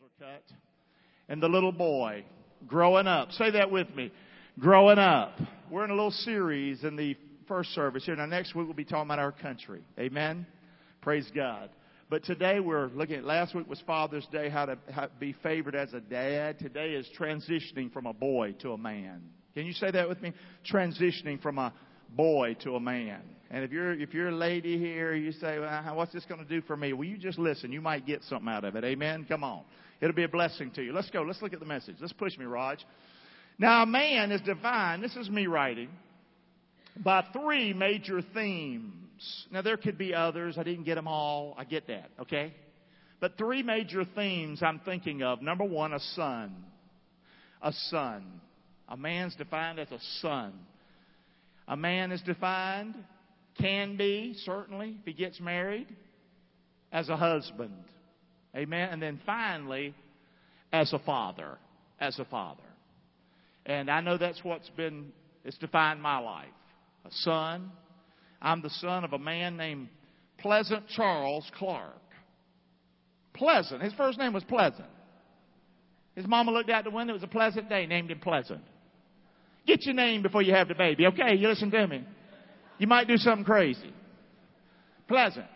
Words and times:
are 0.00 0.32
cut. 0.32 0.44
And 1.28 1.42
the 1.42 1.48
little 1.48 1.72
boy 1.72 2.24
growing 2.66 3.06
up. 3.06 3.32
Say 3.32 3.50
that 3.52 3.70
with 3.70 3.92
me. 3.96 4.12
Growing 4.60 4.98
up. 4.98 5.32
We're 5.70 5.84
in 5.84 5.90
a 5.90 5.94
little 5.94 6.10
series 6.10 6.84
in 6.84 6.94
the 6.94 7.16
first 7.48 7.70
service 7.70 8.04
here. 8.04 8.14
Now 8.14 8.26
next 8.26 8.54
week 8.54 8.66
we'll 8.66 8.76
be 8.76 8.84
talking 8.84 9.08
about 9.08 9.18
our 9.18 9.32
country. 9.32 9.80
Amen. 9.98 10.46
Praise 11.00 11.28
God. 11.34 11.70
But 12.10 12.22
today 12.24 12.60
we're 12.60 12.86
looking 12.88 13.16
at 13.16 13.24
last 13.24 13.54
week 13.54 13.68
was 13.68 13.82
Father's 13.86 14.26
Day, 14.30 14.48
how 14.48 14.66
to 14.66 14.78
how, 14.90 15.08
be 15.18 15.34
favored 15.42 15.74
as 15.74 15.92
a 15.94 16.00
dad. 16.00 16.58
Today 16.58 16.92
is 16.92 17.08
transitioning 17.18 17.92
from 17.92 18.06
a 18.06 18.12
boy 18.12 18.54
to 18.60 18.72
a 18.72 18.78
man. 18.78 19.22
Can 19.54 19.66
you 19.66 19.72
say 19.72 19.90
that 19.90 20.08
with 20.08 20.22
me? 20.22 20.32
Transitioning 20.70 21.42
from 21.42 21.58
a 21.58 21.72
boy 22.14 22.56
to 22.62 22.76
a 22.76 22.80
man. 22.80 23.20
And 23.50 23.64
if 23.64 23.72
you're 23.72 23.98
if 23.98 24.12
you're 24.12 24.28
a 24.28 24.36
lady 24.36 24.78
here, 24.78 25.14
you 25.14 25.32
say, 25.32 25.58
well, 25.58 25.96
"What's 25.96 26.12
this 26.12 26.24
going 26.26 26.42
to 26.42 26.48
do 26.48 26.60
for 26.66 26.76
me?" 26.76 26.92
Well, 26.92 27.08
you 27.08 27.16
just 27.16 27.38
listen. 27.38 27.72
You 27.72 27.80
might 27.80 28.06
get 28.06 28.22
something 28.24 28.48
out 28.48 28.64
of 28.64 28.76
it. 28.76 28.84
Amen. 28.84 29.24
Come 29.26 29.42
on, 29.42 29.64
it'll 30.00 30.14
be 30.14 30.24
a 30.24 30.28
blessing 30.28 30.70
to 30.72 30.82
you. 30.82 30.92
Let's 30.92 31.10
go. 31.10 31.22
Let's 31.22 31.42
look 31.42 31.52
at 31.52 31.60
the 31.60 31.66
message. 31.66 31.96
Let's 32.00 32.12
push 32.12 32.36
me, 32.38 32.44
Raj. 32.44 32.84
Now, 33.58 33.82
a 33.82 33.86
man 33.86 34.30
is 34.30 34.40
defined. 34.42 35.02
This 35.02 35.16
is 35.16 35.28
me 35.28 35.46
writing 35.46 35.88
by 36.96 37.24
three 37.32 37.72
major 37.72 38.22
themes. 38.34 39.46
Now, 39.50 39.62
there 39.62 39.76
could 39.76 39.98
be 39.98 40.14
others. 40.14 40.56
I 40.58 40.62
didn't 40.62 40.84
get 40.84 40.94
them 40.94 41.08
all. 41.08 41.54
I 41.58 41.64
get 41.64 41.88
that. 41.88 42.10
Okay, 42.20 42.54
but 43.20 43.36
three 43.36 43.62
major 43.62 44.04
themes 44.04 44.62
I'm 44.62 44.80
thinking 44.84 45.22
of. 45.22 45.42
Number 45.42 45.64
one, 45.64 45.92
a 45.92 46.00
son. 46.00 46.54
A 47.62 47.72
son. 47.72 48.40
A 48.88 48.96
man's 48.96 49.34
defined 49.34 49.78
as 49.78 49.90
a 49.90 49.98
son. 50.20 50.52
A 51.66 51.76
man 51.76 52.12
is 52.12 52.22
defined 52.22 52.94
can 53.60 53.96
be, 53.96 54.34
certainly, 54.44 54.96
if 55.00 55.04
he 55.04 55.12
gets 55.12 55.40
married, 55.40 55.88
as 56.92 57.08
a 57.08 57.16
husband. 57.16 57.74
Amen. 58.56 58.88
And 58.90 59.02
then 59.02 59.20
finally, 59.24 59.94
as 60.72 60.92
a 60.92 60.98
father. 60.98 61.58
As 62.00 62.18
a 62.18 62.24
father. 62.24 62.62
And 63.66 63.90
I 63.90 64.00
know 64.00 64.16
that's 64.16 64.42
what's 64.42 64.68
been, 64.70 65.12
it's 65.44 65.58
defined 65.58 66.00
my 66.00 66.18
life. 66.18 66.46
A 67.04 67.10
son. 67.10 67.70
I'm 68.40 68.62
the 68.62 68.70
son 68.70 69.04
of 69.04 69.12
a 69.12 69.18
man 69.18 69.56
named 69.56 69.88
Pleasant 70.38 70.88
Charles 70.88 71.50
Clark. 71.58 71.92
Pleasant. 73.34 73.82
His 73.82 73.92
first 73.94 74.18
name 74.18 74.32
was 74.32 74.44
Pleasant. 74.44 74.88
His 76.14 76.26
mama 76.26 76.50
looked 76.50 76.70
out 76.70 76.84
the 76.84 76.90
window. 76.90 77.12
It 77.12 77.16
was 77.16 77.22
a 77.22 77.28
pleasant 77.28 77.68
day. 77.68 77.86
Named 77.86 78.10
him 78.10 78.20
Pleasant. 78.20 78.62
Get 79.66 79.84
your 79.84 79.94
name 79.94 80.22
before 80.22 80.42
you 80.42 80.54
have 80.54 80.68
the 80.68 80.74
baby. 80.74 81.06
Okay, 81.06 81.36
you 81.36 81.46
listen 81.46 81.70
to 81.70 81.86
me. 81.86 82.04
You 82.78 82.86
might 82.86 83.06
do 83.06 83.16
something 83.16 83.44
crazy. 83.44 83.92
Pleasant. 85.06 85.46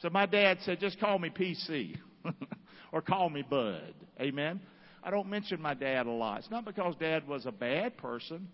So 0.00 0.10
my 0.10 0.26
dad 0.26 0.58
said, 0.62 0.80
just 0.80 0.98
call 0.98 1.18
me 1.18 1.30
PC 1.30 1.96
or 2.92 3.02
call 3.02 3.30
me 3.30 3.42
Bud. 3.42 3.94
Amen. 4.20 4.60
I 5.02 5.10
don't 5.10 5.28
mention 5.28 5.60
my 5.60 5.74
dad 5.74 6.06
a 6.06 6.10
lot. 6.10 6.38
It's 6.38 6.50
not 6.50 6.64
because 6.64 6.94
dad 6.96 7.28
was 7.28 7.46
a 7.46 7.52
bad 7.52 7.96
person. 7.98 8.48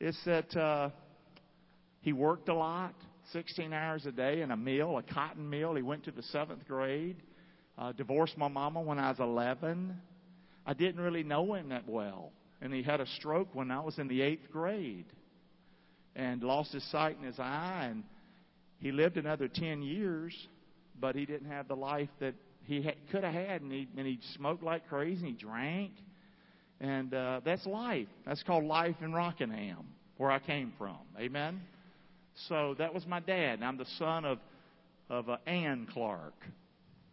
It's 0.00 0.18
that 0.24 0.56
uh, 0.56 0.90
he 2.00 2.12
worked 2.12 2.48
a 2.48 2.54
lot, 2.54 2.94
16 3.32 3.72
hours 3.72 4.06
a 4.06 4.12
day 4.12 4.42
in 4.42 4.50
a 4.50 4.56
mill, 4.56 4.98
a 4.98 5.02
cotton 5.02 5.48
mill. 5.48 5.74
He 5.74 5.82
went 5.82 6.04
to 6.04 6.12
the 6.12 6.22
seventh 6.22 6.66
grade. 6.66 7.16
Uh, 7.76 7.92
divorced 7.92 8.36
my 8.36 8.48
mama 8.48 8.80
when 8.80 8.98
I 8.98 9.10
was 9.10 9.20
11. 9.20 9.94
I 10.66 10.74
didn't 10.74 11.00
really 11.00 11.22
know 11.22 11.54
him 11.54 11.68
that 11.68 11.88
well. 11.88 12.32
And 12.60 12.72
he 12.72 12.82
had 12.82 13.00
a 13.00 13.06
stroke 13.06 13.54
when 13.54 13.70
I 13.70 13.80
was 13.80 13.98
in 13.98 14.08
the 14.08 14.20
eighth 14.20 14.50
grade 14.50 15.06
and 16.16 16.42
lost 16.42 16.72
his 16.72 16.82
sight 16.90 17.16
in 17.20 17.24
his 17.24 17.38
eye. 17.38 17.88
And 17.90 18.02
he 18.80 18.90
lived 18.90 19.16
another 19.16 19.48
10 19.48 19.82
years, 19.82 20.34
but 21.00 21.14
he 21.14 21.24
didn't 21.24 21.50
have 21.50 21.68
the 21.68 21.76
life 21.76 22.08
that 22.20 22.34
he 22.68 22.86
could 23.10 23.24
have 23.24 23.32
had. 23.32 23.62
And 23.62 23.72
he, 23.72 23.88
and 23.96 24.06
he 24.06 24.20
smoked 24.34 24.62
like 24.62 24.86
crazy, 24.88 25.26
and 25.26 25.26
he 25.26 25.32
drank. 25.32 25.92
And 26.80 27.12
uh, 27.12 27.40
that's 27.44 27.64
life. 27.66 28.06
That's 28.26 28.42
called 28.42 28.64
life 28.64 28.96
in 29.00 29.12
Rockingham, 29.12 29.86
where 30.18 30.30
I 30.30 30.38
came 30.38 30.72
from. 30.76 30.98
Amen? 31.18 31.60
So 32.48 32.76
that 32.78 32.92
was 32.92 33.06
my 33.06 33.20
dad. 33.20 33.54
And 33.54 33.64
I'm 33.64 33.78
the 33.78 33.86
son 33.98 34.24
of, 34.26 34.38
of 35.08 35.30
uh, 35.30 35.38
Ann 35.46 35.88
Clark. 35.92 36.34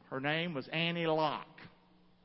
Her 0.09 0.19
name 0.19 0.53
was 0.53 0.67
Annie 0.67 1.07
Locke. 1.07 1.47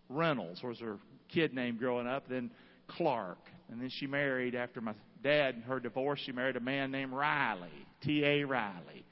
Reynolds 0.09 0.63
was 0.63 0.81
her 0.81 0.99
kid 1.33 1.55
name 1.55 1.77
growing 1.79 2.09
up. 2.09 2.29
Then 2.29 2.51
Clark. 2.89 3.39
And 3.71 3.81
then 3.81 3.91
she 3.91 4.09
married 4.09 4.57
after 4.57 4.81
my 4.81 4.95
dad 5.23 5.55
and 5.55 5.65
her 5.65 5.79
divorce, 5.79 6.21
she 6.27 6.33
married 6.33 6.57
a 6.57 6.61
man 6.61 6.91
named 6.91 7.13
Riley, 7.13 7.69
T.A. 8.03 8.43
Riley. 8.43 9.05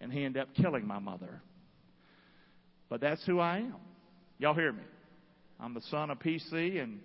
And 0.00 0.10
he 0.10 0.24
ended 0.24 0.40
up 0.40 0.48
killing 0.54 0.86
my 0.86 0.98
mother. 0.98 1.42
But 2.90 3.00
that's 3.00 3.24
who 3.24 3.38
I 3.38 3.58
am. 3.58 3.76
Y'all 4.38 4.52
hear 4.52 4.72
me? 4.72 4.82
I'm 5.58 5.72
the 5.72 5.80
son 5.82 6.10
of 6.10 6.18
P.C. 6.20 6.78
and 6.78 7.00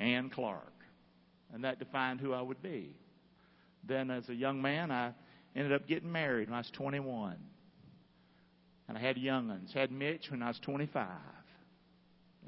Ann 0.00 0.30
Clark. 0.30 0.72
And 1.52 1.62
that 1.62 1.78
defined 1.78 2.20
who 2.20 2.32
I 2.32 2.40
would 2.40 2.62
be. 2.62 2.96
Then, 3.86 4.10
as 4.10 4.28
a 4.28 4.34
young 4.34 4.60
man, 4.62 4.90
I 4.90 5.12
ended 5.54 5.72
up 5.72 5.86
getting 5.86 6.10
married 6.10 6.48
when 6.48 6.54
I 6.54 6.60
was 6.60 6.70
21. 6.72 7.36
And 8.88 8.98
I 8.98 9.00
had 9.00 9.18
young'uns. 9.18 9.72
Had 9.72 9.92
Mitch 9.92 10.30
when 10.30 10.42
I 10.42 10.48
was 10.48 10.58
25. 10.60 11.06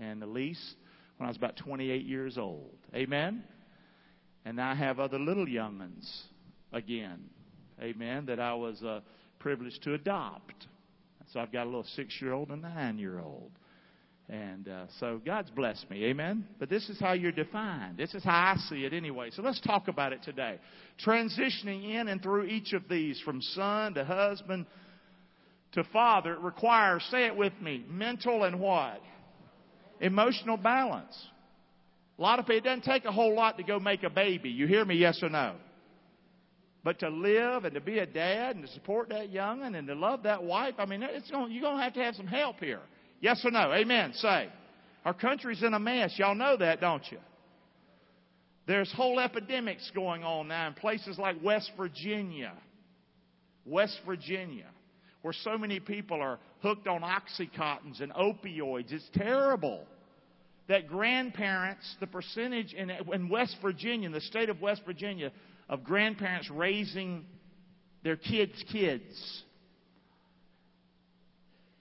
And 0.01 0.23
Elise 0.23 0.75
when 1.19 1.27
I 1.27 1.31
was 1.31 1.37
about 1.37 1.57
28 1.57 2.05
years 2.05 2.39
old. 2.39 2.77
Amen? 2.95 3.45
And 4.45 4.61
I 4.61 4.75
have 4.75 4.99
other 4.99 5.19
little 5.19 5.49
young'uns 5.49 6.25
again. 6.73 7.25
Amen. 7.81 8.27
That 8.27 8.41
I 8.41 8.55
was 8.55 8.83
uh, 8.83 9.01
privileged 9.39 9.83
to 9.83 9.95
adopt. 9.95 10.67
So 11.33 11.41
I've 11.41 11.53
got 11.53 11.65
a 11.65 11.67
little 11.67 11.87
six 11.95 12.21
year 12.21 12.33
old 12.33 12.51
and 12.51 12.65
a 12.65 12.69
nine 12.69 12.99
year 12.99 13.21
old. 13.21 13.51
And 14.29 14.69
uh, 14.69 14.87
so 14.99 15.21
God's 15.25 15.51
blessed 15.51 15.89
me. 15.89 16.05
Amen. 16.07 16.47
But 16.59 16.69
this 16.69 16.89
is 16.89 16.99
how 16.99 17.13
you're 17.13 17.31
defined. 17.31 17.97
This 17.97 18.13
is 18.13 18.25
how 18.25 18.55
I 18.55 18.57
see 18.69 18.85
it 18.85 18.93
anyway. 18.93 19.31
So 19.31 19.43
let's 19.43 19.61
talk 19.61 19.87
about 19.87 20.13
it 20.13 20.23
today. 20.25 20.59
Transitioning 21.05 21.95
in 21.95 22.09
and 22.09 22.21
through 22.21 22.45
each 22.45 22.73
of 22.73 22.89
these 22.89 23.21
from 23.25 23.41
son 23.41 23.95
to 23.95 24.05
husband 24.05 24.67
to 25.73 25.85
father 25.93 26.33
it 26.33 26.41
requires, 26.41 27.07
say 27.11 27.27
it 27.27 27.37
with 27.37 27.53
me, 27.61 27.85
mental 27.89 28.45
and 28.45 28.59
what? 28.59 29.01
Emotional 30.01 30.57
balance. 30.57 31.17
A 32.19 32.23
lot 32.23 32.39
of 32.39 32.47
people, 32.47 32.59
it 32.59 32.65
doesn't 32.65 32.85
take 32.85 33.05
a 33.05 33.13
whole 33.13 33.35
lot 33.35 33.59
to 33.59 33.63
go 33.63 33.79
make 33.79 34.03
a 34.03 34.11
baby. 34.11 34.49
You 34.49 34.67
hear 34.67 34.85
me, 34.85 34.97
yes 34.97 35.23
or 35.23 35.29
no? 35.29 35.55
But 36.87 37.01
to 37.01 37.09
live 37.09 37.65
and 37.65 37.75
to 37.75 37.81
be 37.81 37.99
a 37.99 38.07
dad 38.07 38.55
and 38.55 38.65
to 38.65 38.73
support 38.73 39.09
that 39.09 39.31
young'un 39.31 39.75
and 39.75 39.89
to 39.89 39.95
love 39.97 40.23
that 40.23 40.45
wife, 40.45 40.75
I 40.79 40.87
mean, 40.87 41.03
it's 41.03 41.29
going, 41.33 41.51
you're 41.51 41.63
going 41.63 41.79
to 41.79 41.83
have 41.83 41.95
to 41.95 42.01
have 42.05 42.15
some 42.15 42.29
help 42.29 42.61
here. 42.61 42.79
Yes 43.19 43.45
or 43.45 43.51
no? 43.51 43.73
Amen. 43.73 44.13
Say. 44.15 44.49
Our 45.05 45.13
country's 45.13 45.65
in 45.65 45.75
a 45.75 45.81
mess. 45.81 46.15
Y'all 46.17 46.37
know 46.37 46.57
that, 46.57 46.81
don't 46.81 47.03
you? 47.11 47.19
There's 48.69 48.93
whole 48.93 49.19
epidemics 49.19 49.91
going 49.97 50.23
on 50.23 50.47
now 50.47 50.69
in 50.69 50.75
places 50.75 51.19
like 51.19 51.43
West 51.43 51.73
Virginia. 51.77 52.53
West 53.65 53.99
Virginia, 54.07 54.67
where 55.23 55.35
so 55.43 55.59
many 55.59 55.81
people 55.81 56.23
are 56.23 56.39
hooked 56.63 56.87
on 56.87 57.01
Oxycontins 57.01 58.01
and 58.01 58.13
opioids. 58.13 58.93
It's 58.93 59.11
terrible 59.13 59.85
that 60.69 60.87
grandparents, 60.87 61.97
the 61.99 62.07
percentage 62.07 62.75
in, 62.75 62.91
in 62.91 63.29
West 63.29 63.57
Virginia, 63.61 64.07
in 64.07 64.13
the 64.13 64.21
state 64.21 64.49
of 64.51 64.61
West 64.61 64.83
Virginia, 64.87 65.33
of 65.69 65.85
grandparents 65.85 66.51
raising 66.51 67.25
their 68.05 68.17
kids' 68.17 68.63
kids, 68.71 69.43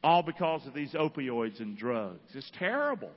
all 0.03 0.23
because 0.23 0.65
of 0.65 0.73
these 0.73 0.93
opioids 0.93 1.59
and 1.59 1.77
drugs. 1.77 2.19
It's 2.33 2.51
terrible. 2.57 3.11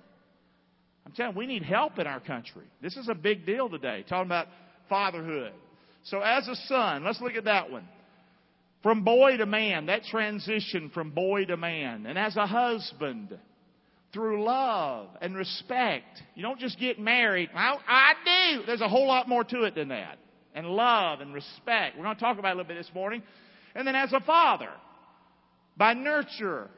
I'm 1.06 1.12
telling 1.12 1.32
you, 1.32 1.38
we 1.38 1.46
need 1.46 1.62
help 1.62 1.98
in 1.98 2.06
our 2.06 2.20
country. 2.20 2.64
This 2.82 2.96
is 2.96 3.08
a 3.08 3.14
big 3.14 3.46
deal 3.46 3.68
today, 3.68 4.04
talking 4.08 4.26
about 4.26 4.48
fatherhood. 4.88 5.52
So, 6.04 6.20
as 6.20 6.46
a 6.48 6.54
son, 6.66 7.04
let's 7.04 7.20
look 7.20 7.34
at 7.34 7.44
that 7.44 7.70
one. 7.70 7.88
From 8.82 9.04
boy 9.04 9.38
to 9.38 9.46
man, 9.46 9.86
that 9.86 10.04
transition 10.04 10.90
from 10.92 11.10
boy 11.10 11.46
to 11.46 11.56
man. 11.56 12.06
And 12.06 12.18
as 12.18 12.36
a 12.36 12.46
husband, 12.46 13.36
through 14.12 14.44
love 14.44 15.08
and 15.20 15.36
respect. 15.36 16.22
You 16.34 16.42
don't 16.42 16.58
just 16.58 16.78
get 16.78 16.98
married. 16.98 17.50
I, 17.54 17.76
I 17.86 18.12
do. 18.24 18.66
There's 18.66 18.80
a 18.80 18.88
whole 18.88 19.06
lot 19.06 19.28
more 19.28 19.44
to 19.44 19.62
it 19.64 19.74
than 19.74 19.88
that. 19.88 20.18
And 20.58 20.66
love 20.66 21.20
and 21.20 21.32
respect. 21.32 21.96
We're 21.96 22.02
going 22.02 22.16
to 22.16 22.20
talk 22.20 22.36
about 22.40 22.48
it 22.48 22.54
a 22.54 22.56
little 22.56 22.68
bit 22.68 22.78
this 22.78 22.92
morning. 22.92 23.22
And 23.76 23.86
then 23.86 23.94
as 23.94 24.12
a 24.12 24.18
father, 24.18 24.70
by 25.76 25.94
nurture 25.94 26.68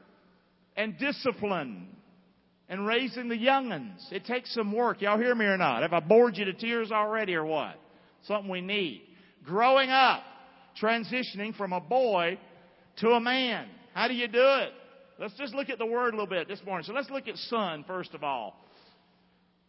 and 0.77 0.99
discipline 0.99 1.87
and 2.69 2.87
raising 2.87 3.31
the 3.31 3.39
young'uns. 3.39 4.07
It 4.13 4.27
takes 4.27 4.53
some 4.53 4.75
work. 4.75 5.01
Y'all 5.01 5.17
hear 5.17 5.35
me 5.35 5.47
or 5.47 5.57
not? 5.57 5.81
Have 5.81 5.95
I 5.95 6.01
bored 6.01 6.37
you 6.37 6.45
to 6.45 6.53
tears 6.53 6.93
already 6.93 7.35
or 7.35 7.47
what? 7.47 7.81
Something 8.25 8.51
we 8.51 8.61
need. 8.61 9.01
Growing 9.45 9.89
up, 9.89 10.25
transitioning 10.79 11.57
from 11.57 11.73
a 11.73 11.81
boy 11.81 12.39
to 12.99 13.09
a 13.13 13.21
man. 13.21 13.67
How 13.95 14.09
do 14.09 14.15
you 14.15 14.29
do 14.29 14.45
it? 14.45 14.73
Let's 15.19 15.39
just 15.39 15.55
look 15.55 15.71
at 15.71 15.79
the 15.79 15.87
word 15.87 16.13
a 16.13 16.19
little 16.19 16.27
bit 16.27 16.49
this 16.49 16.61
morning. 16.67 16.85
So 16.85 16.93
let's 16.93 17.09
look 17.09 17.29
at 17.29 17.37
son 17.37 17.85
first 17.87 18.13
of 18.13 18.23
all. 18.23 18.63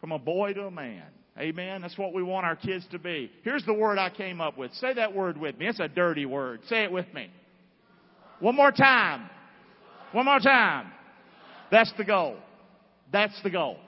From 0.02 0.12
a 0.12 0.18
boy 0.18 0.52
to 0.52 0.66
a 0.66 0.70
man. 0.70 1.06
Amen. 1.38 1.80
That's 1.80 1.96
what 1.96 2.12
we 2.12 2.22
want 2.22 2.44
our 2.44 2.56
kids 2.56 2.86
to 2.92 2.98
be. 2.98 3.30
Here's 3.42 3.64
the 3.64 3.72
word 3.72 3.98
I 3.98 4.10
came 4.10 4.40
up 4.40 4.58
with. 4.58 4.72
Say 4.74 4.94
that 4.94 5.14
word 5.14 5.38
with 5.38 5.58
me. 5.58 5.66
It's 5.66 5.80
a 5.80 5.88
dirty 5.88 6.26
word. 6.26 6.60
Say 6.68 6.84
it 6.84 6.92
with 6.92 7.12
me. 7.14 7.30
One 8.40 8.54
more 8.54 8.72
time. 8.72 9.30
One 10.12 10.26
more 10.26 10.40
time. 10.40 10.92
That's 11.70 11.92
the 11.96 12.04
goal. 12.04 12.36
That's 13.10 13.40
the 13.42 13.50
goal. 13.50 13.78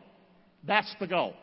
That's 0.67 0.93
the 1.01 1.07
goal. 1.07 1.35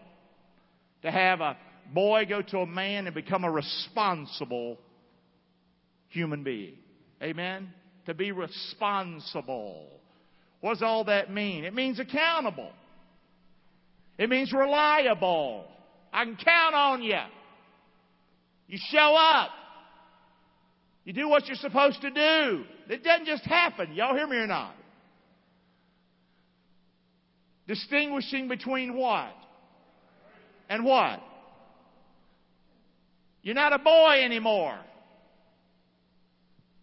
To 1.03 1.11
have 1.11 1.39
a 1.39 1.55
boy 1.93 2.25
go 2.27 2.41
to 2.41 2.59
a 2.59 2.65
man 2.65 3.05
and 3.05 3.13
become 3.13 3.43
a 3.43 3.51
responsible 3.51 4.79
human 6.09 6.43
being. 6.43 6.77
Amen? 7.21 7.71
To 8.07 8.15
be 8.15 8.31
responsible. 8.31 9.87
What 10.61 10.73
does 10.73 10.81
all 10.81 11.03
that 11.05 11.31
mean? 11.31 11.63
It 11.63 11.75
means 11.75 11.99
accountable. 11.99 12.71
It 14.17 14.29
means 14.29 14.51
reliable. 14.51 15.65
I 16.11 16.25
can 16.25 16.35
count 16.35 16.75
on 16.75 17.01
you. 17.01 17.19
You 18.67 18.77
show 18.89 19.15
up. 19.15 19.49
You 21.03 21.13
do 21.13 21.27
what 21.27 21.47
you're 21.47 21.55
supposed 21.55 22.01
to 22.01 22.11
do. 22.11 22.63
It 22.89 23.03
doesn't 23.03 23.25
just 23.25 23.43
happen. 23.43 23.93
Y'all 23.93 24.15
hear 24.15 24.27
me 24.27 24.37
or 24.37 24.47
not? 24.47 24.75
Distinguishing 27.67 28.47
between 28.47 28.95
what? 28.95 29.33
And 30.69 30.85
what? 30.85 31.21
You're 33.43 33.55
not 33.55 33.73
a 33.73 33.79
boy 33.79 34.23
anymore. 34.23 34.77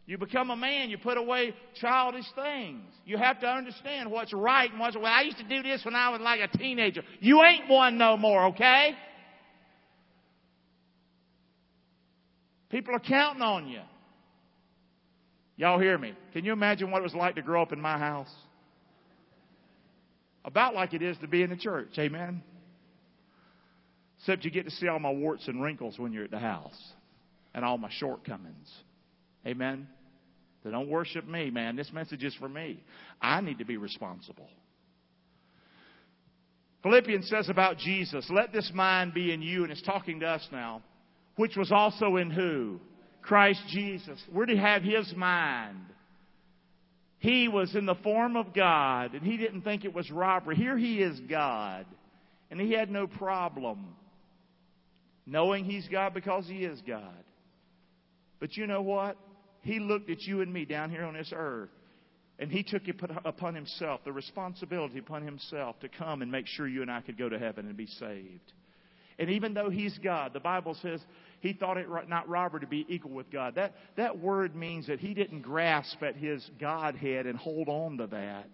You 0.06 0.16
become 0.16 0.50
a 0.50 0.56
man, 0.56 0.88
you 0.88 0.96
put 0.96 1.18
away 1.18 1.54
childish 1.78 2.24
things. 2.34 2.82
You 3.04 3.18
have 3.18 3.40
to 3.40 3.46
understand 3.46 4.10
what's 4.10 4.32
right 4.32 4.70
and 4.70 4.80
what's 4.80 4.96
well, 4.96 5.04
I 5.04 5.20
used 5.20 5.36
to 5.36 5.44
do 5.44 5.62
this 5.62 5.84
when 5.84 5.94
I 5.94 6.08
was 6.08 6.22
like 6.22 6.40
a 6.40 6.56
teenager. 6.56 7.02
You 7.20 7.42
ain't 7.44 7.68
one 7.68 7.98
no 7.98 8.16
more, 8.16 8.46
okay? 8.46 8.94
People 12.70 12.94
are 12.94 13.00
counting 13.00 13.42
on 13.42 13.68
you. 13.68 13.80
Y'all 15.56 15.80
hear 15.80 15.98
me? 15.98 16.12
Can 16.32 16.44
you 16.44 16.52
imagine 16.52 16.90
what 16.90 17.00
it 17.00 17.02
was 17.02 17.14
like 17.14 17.34
to 17.34 17.42
grow 17.42 17.62
up 17.62 17.72
in 17.72 17.80
my 17.80 17.98
house? 17.98 18.32
About 20.44 20.74
like 20.74 20.94
it 20.94 21.02
is 21.02 21.16
to 21.18 21.28
be 21.28 21.42
in 21.42 21.50
the 21.50 21.56
church. 21.56 21.90
Amen. 21.98 22.42
Except 24.18 24.44
you 24.44 24.50
get 24.50 24.64
to 24.64 24.70
see 24.70 24.88
all 24.88 24.98
my 24.98 25.10
warts 25.10 25.48
and 25.48 25.62
wrinkles 25.62 25.98
when 25.98 26.12
you're 26.12 26.24
at 26.24 26.30
the 26.30 26.38
house 26.38 26.92
and 27.54 27.64
all 27.64 27.78
my 27.78 27.90
shortcomings. 27.90 28.70
Amen. 29.46 29.88
So 30.62 30.70
don't 30.70 30.88
worship 30.88 31.26
me, 31.26 31.50
man. 31.50 31.76
This 31.76 31.90
message 31.92 32.24
is 32.24 32.34
for 32.34 32.48
me. 32.48 32.82
I 33.20 33.40
need 33.40 33.58
to 33.58 33.64
be 33.64 33.76
responsible. 33.76 34.48
Philippians 36.82 37.28
says 37.28 37.48
about 37.48 37.78
Jesus, 37.78 38.28
let 38.30 38.52
this 38.52 38.70
mind 38.74 39.12
be 39.12 39.32
in 39.32 39.42
you, 39.42 39.64
and 39.64 39.72
it's 39.72 39.82
talking 39.82 40.20
to 40.20 40.26
us 40.26 40.46
now, 40.52 40.82
which 41.38 41.56
was 41.56 41.70
also 41.70 42.16
in 42.16 42.30
who? 42.30 42.80
Christ 43.22 43.62
Jesus. 43.68 44.20
Where 44.32 44.44
did 44.44 44.56
he 44.56 44.62
have 44.62 44.82
his 44.82 45.14
mind? 45.14 45.86
He 47.20 47.48
was 47.48 47.74
in 47.74 47.86
the 47.86 47.94
form 47.94 48.36
of 48.36 48.52
God, 48.52 49.14
and 49.14 49.22
he 49.22 49.36
didn't 49.36 49.62
think 49.62 49.84
it 49.84 49.94
was 49.94 50.10
robbery. 50.10 50.56
Here 50.56 50.76
he 50.76 51.00
is 51.00 51.18
God, 51.28 51.86
and 52.50 52.60
he 52.60 52.72
had 52.72 52.90
no 52.90 53.06
problem 53.06 53.94
knowing 55.26 55.64
he's 55.64 55.86
God 55.88 56.14
because 56.14 56.46
he 56.48 56.64
is 56.64 56.80
God. 56.86 57.24
But 58.40 58.56
you 58.56 58.66
know 58.66 58.82
what? 58.82 59.16
He 59.60 59.78
looked 59.78 60.10
at 60.10 60.22
you 60.22 60.40
and 60.40 60.52
me 60.52 60.64
down 60.64 60.90
here 60.90 61.04
on 61.04 61.14
this 61.14 61.32
earth. 61.34 61.68
And 62.38 62.50
he 62.50 62.62
took 62.62 62.86
it 62.86 62.96
upon 63.24 63.54
himself, 63.54 64.00
the 64.04 64.12
responsibility 64.12 64.98
upon 64.98 65.24
himself 65.24 65.78
to 65.80 65.88
come 65.88 66.22
and 66.22 66.30
make 66.30 66.46
sure 66.46 66.68
you 66.68 66.82
and 66.82 66.90
I 66.90 67.00
could 67.00 67.18
go 67.18 67.28
to 67.28 67.38
heaven 67.38 67.66
and 67.66 67.76
be 67.76 67.86
saved. 67.86 68.52
And 69.18 69.30
even 69.30 69.54
though 69.54 69.70
he's 69.70 69.98
God, 69.98 70.32
the 70.32 70.40
Bible 70.40 70.76
says 70.80 71.00
he 71.40 71.52
thought 71.52 71.76
it 71.76 71.88
not 72.08 72.28
robbery 72.28 72.60
to 72.60 72.66
be 72.66 72.86
equal 72.88 73.10
with 73.10 73.30
God. 73.30 73.56
That, 73.56 73.74
that 73.96 74.18
word 74.18 74.54
means 74.54 74.86
that 74.86 75.00
he 75.00 75.14
didn't 75.14 75.42
grasp 75.42 76.02
at 76.02 76.16
his 76.16 76.48
Godhead 76.60 77.26
and 77.26 77.36
hold 77.36 77.68
on 77.68 77.98
to 77.98 78.06
that. 78.08 78.48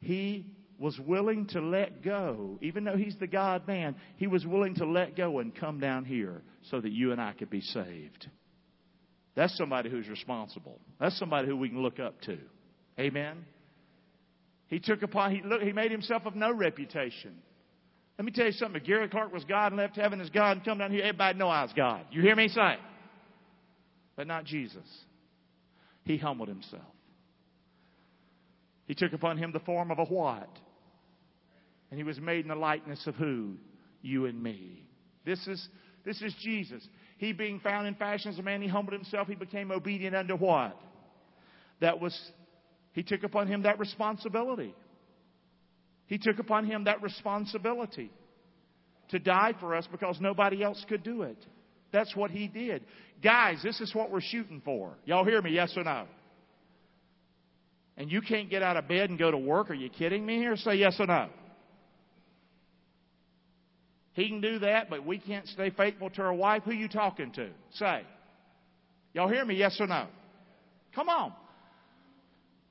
He 0.00 0.46
was 0.78 0.98
willing 0.98 1.46
to 1.48 1.60
let 1.60 2.02
go. 2.02 2.58
Even 2.62 2.84
though 2.84 2.96
he's 2.96 3.16
the 3.20 3.26
God 3.26 3.66
man, 3.68 3.94
he 4.16 4.26
was 4.26 4.46
willing 4.46 4.74
to 4.76 4.86
let 4.86 5.14
go 5.14 5.38
and 5.38 5.54
come 5.54 5.78
down 5.78 6.04
here 6.04 6.42
so 6.70 6.80
that 6.80 6.90
you 6.90 7.12
and 7.12 7.20
I 7.20 7.34
could 7.34 7.50
be 7.50 7.60
saved. 7.60 8.28
That's 9.34 9.56
somebody 9.56 9.90
who's 9.90 10.08
responsible. 10.08 10.80
That's 10.98 11.18
somebody 11.18 11.48
who 11.48 11.56
we 11.56 11.68
can 11.68 11.82
look 11.82 12.00
up 12.00 12.20
to. 12.22 12.38
Amen. 12.98 13.44
He 14.66 14.80
took 14.80 15.02
upon 15.02 15.34
he 15.34 15.42
look 15.42 15.62
he 15.62 15.72
made 15.72 15.90
himself 15.90 16.26
of 16.26 16.34
no 16.34 16.52
reputation. 16.52 17.36
Let 18.22 18.26
me 18.26 18.32
tell 18.34 18.46
you 18.46 18.52
something. 18.52 18.80
If 18.80 18.86
Gary 18.86 19.08
Clark 19.08 19.32
was 19.32 19.42
God 19.42 19.72
and 19.72 19.76
left 19.78 19.96
heaven 19.96 20.20
as 20.20 20.30
God 20.30 20.58
and 20.58 20.64
come 20.64 20.78
down 20.78 20.92
here, 20.92 21.02
everybody 21.02 21.36
know 21.36 21.48
I 21.48 21.64
was 21.64 21.72
God. 21.74 22.02
You 22.12 22.22
hear 22.22 22.36
me 22.36 22.46
say? 22.46 22.76
But 24.14 24.28
not 24.28 24.44
Jesus. 24.44 24.86
He 26.04 26.18
humbled 26.18 26.48
himself. 26.48 26.84
He 28.86 28.94
took 28.94 29.12
upon 29.12 29.38
him 29.38 29.50
the 29.50 29.58
form 29.58 29.90
of 29.90 29.98
a 29.98 30.04
what? 30.04 30.48
And 31.90 31.98
he 31.98 32.04
was 32.04 32.20
made 32.20 32.44
in 32.44 32.48
the 32.50 32.54
likeness 32.54 33.04
of 33.08 33.16
who? 33.16 33.54
You 34.02 34.26
and 34.26 34.40
me. 34.40 34.86
This 35.26 35.44
is 35.48 35.68
this 36.04 36.22
is 36.22 36.32
Jesus. 36.40 36.86
He 37.18 37.32
being 37.32 37.58
found 37.58 37.88
in 37.88 37.96
fashion 37.96 38.30
as 38.30 38.38
a 38.38 38.42
man, 38.42 38.62
he 38.62 38.68
humbled 38.68 38.94
himself. 38.94 39.26
He 39.26 39.34
became 39.34 39.72
obedient 39.72 40.14
unto 40.14 40.36
what? 40.36 40.80
That 41.80 42.00
was, 42.00 42.16
he 42.92 43.02
took 43.02 43.24
upon 43.24 43.48
him 43.48 43.62
that 43.62 43.80
responsibility. 43.80 44.76
He 46.12 46.18
took 46.18 46.38
upon 46.38 46.66
him 46.66 46.84
that 46.84 47.00
responsibility 47.00 48.10
to 49.08 49.18
die 49.18 49.54
for 49.58 49.74
us 49.74 49.88
because 49.90 50.18
nobody 50.20 50.62
else 50.62 50.84
could 50.86 51.02
do 51.02 51.22
it. 51.22 51.38
That's 51.90 52.14
what 52.14 52.30
he 52.30 52.48
did. 52.48 52.84
Guys, 53.24 53.62
this 53.62 53.80
is 53.80 53.94
what 53.94 54.10
we're 54.10 54.20
shooting 54.20 54.60
for. 54.62 54.92
Y'all 55.06 55.24
hear 55.24 55.40
me? 55.40 55.52
Yes 55.52 55.72
or 55.74 55.84
no? 55.84 56.04
And 57.96 58.12
you 58.12 58.20
can't 58.20 58.50
get 58.50 58.62
out 58.62 58.76
of 58.76 58.88
bed 58.88 59.08
and 59.08 59.18
go 59.18 59.30
to 59.30 59.38
work. 59.38 59.70
Are 59.70 59.74
you 59.74 59.88
kidding 59.88 60.26
me 60.26 60.36
here? 60.36 60.54
Say 60.56 60.74
yes 60.74 60.96
or 61.00 61.06
no. 61.06 61.30
He 64.12 64.28
can 64.28 64.42
do 64.42 64.58
that, 64.58 64.90
but 64.90 65.06
we 65.06 65.16
can't 65.16 65.48
stay 65.48 65.70
faithful 65.70 66.10
to 66.10 66.20
our 66.24 66.34
wife. 66.34 66.62
Who 66.66 66.72
you 66.72 66.88
talking 66.88 67.32
to? 67.32 67.48
Say. 67.76 68.02
Y'all 69.14 69.30
hear 69.30 69.46
me? 69.46 69.54
Yes 69.54 69.78
or 69.80 69.86
no? 69.86 70.08
Come 70.94 71.08
on. 71.08 71.32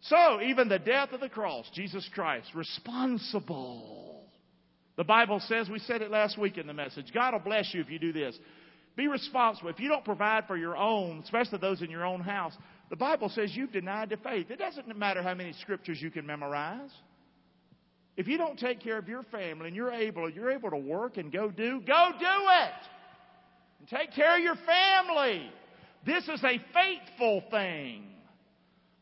So, 0.01 0.41
even 0.41 0.67
the 0.67 0.79
death 0.79 1.11
of 1.13 1.19
the 1.19 1.29
cross, 1.29 1.69
Jesus 1.73 2.09
Christ, 2.13 2.49
responsible. 2.55 4.25
The 4.97 5.03
Bible 5.03 5.39
says, 5.47 5.69
we 5.69 5.79
said 5.79 6.01
it 6.01 6.11
last 6.11 6.37
week 6.37 6.57
in 6.57 6.67
the 6.67 6.73
message, 6.73 7.13
God 7.13 7.33
will 7.33 7.39
bless 7.39 7.73
you 7.73 7.81
if 7.81 7.89
you 7.89 7.99
do 7.99 8.11
this. 8.11 8.37
Be 8.95 9.07
responsible. 9.07 9.69
If 9.69 9.79
you 9.79 9.87
don't 9.87 10.03
provide 10.03 10.47
for 10.47 10.57
your 10.57 10.75
own, 10.75 11.21
especially 11.23 11.59
those 11.59 11.81
in 11.81 11.89
your 11.89 12.05
own 12.05 12.19
house, 12.19 12.53
the 12.89 12.95
Bible 12.95 13.29
says 13.29 13.55
you've 13.55 13.71
denied 13.71 14.09
the 14.09 14.17
faith. 14.17 14.51
It 14.51 14.59
doesn't 14.59 14.95
matter 14.97 15.23
how 15.23 15.33
many 15.33 15.53
scriptures 15.61 16.01
you 16.01 16.11
can 16.11 16.25
memorize. 16.25 16.89
If 18.17 18.27
you 18.27 18.37
don't 18.37 18.59
take 18.59 18.81
care 18.81 18.97
of 18.97 19.07
your 19.07 19.23
family 19.23 19.67
and 19.67 19.75
you're 19.75 19.93
able, 19.93 20.29
you're 20.29 20.51
able 20.51 20.71
to 20.71 20.77
work 20.77 21.17
and 21.17 21.31
go 21.31 21.49
do, 21.49 21.81
go 21.87 22.09
do 22.19 22.25
it. 22.25 22.73
And 23.79 23.87
take 23.87 24.13
care 24.13 24.35
of 24.35 24.43
your 24.43 24.57
family. 24.57 25.49
This 26.05 26.27
is 26.27 26.43
a 26.43 26.61
faithful 26.73 27.43
thing. 27.49 28.03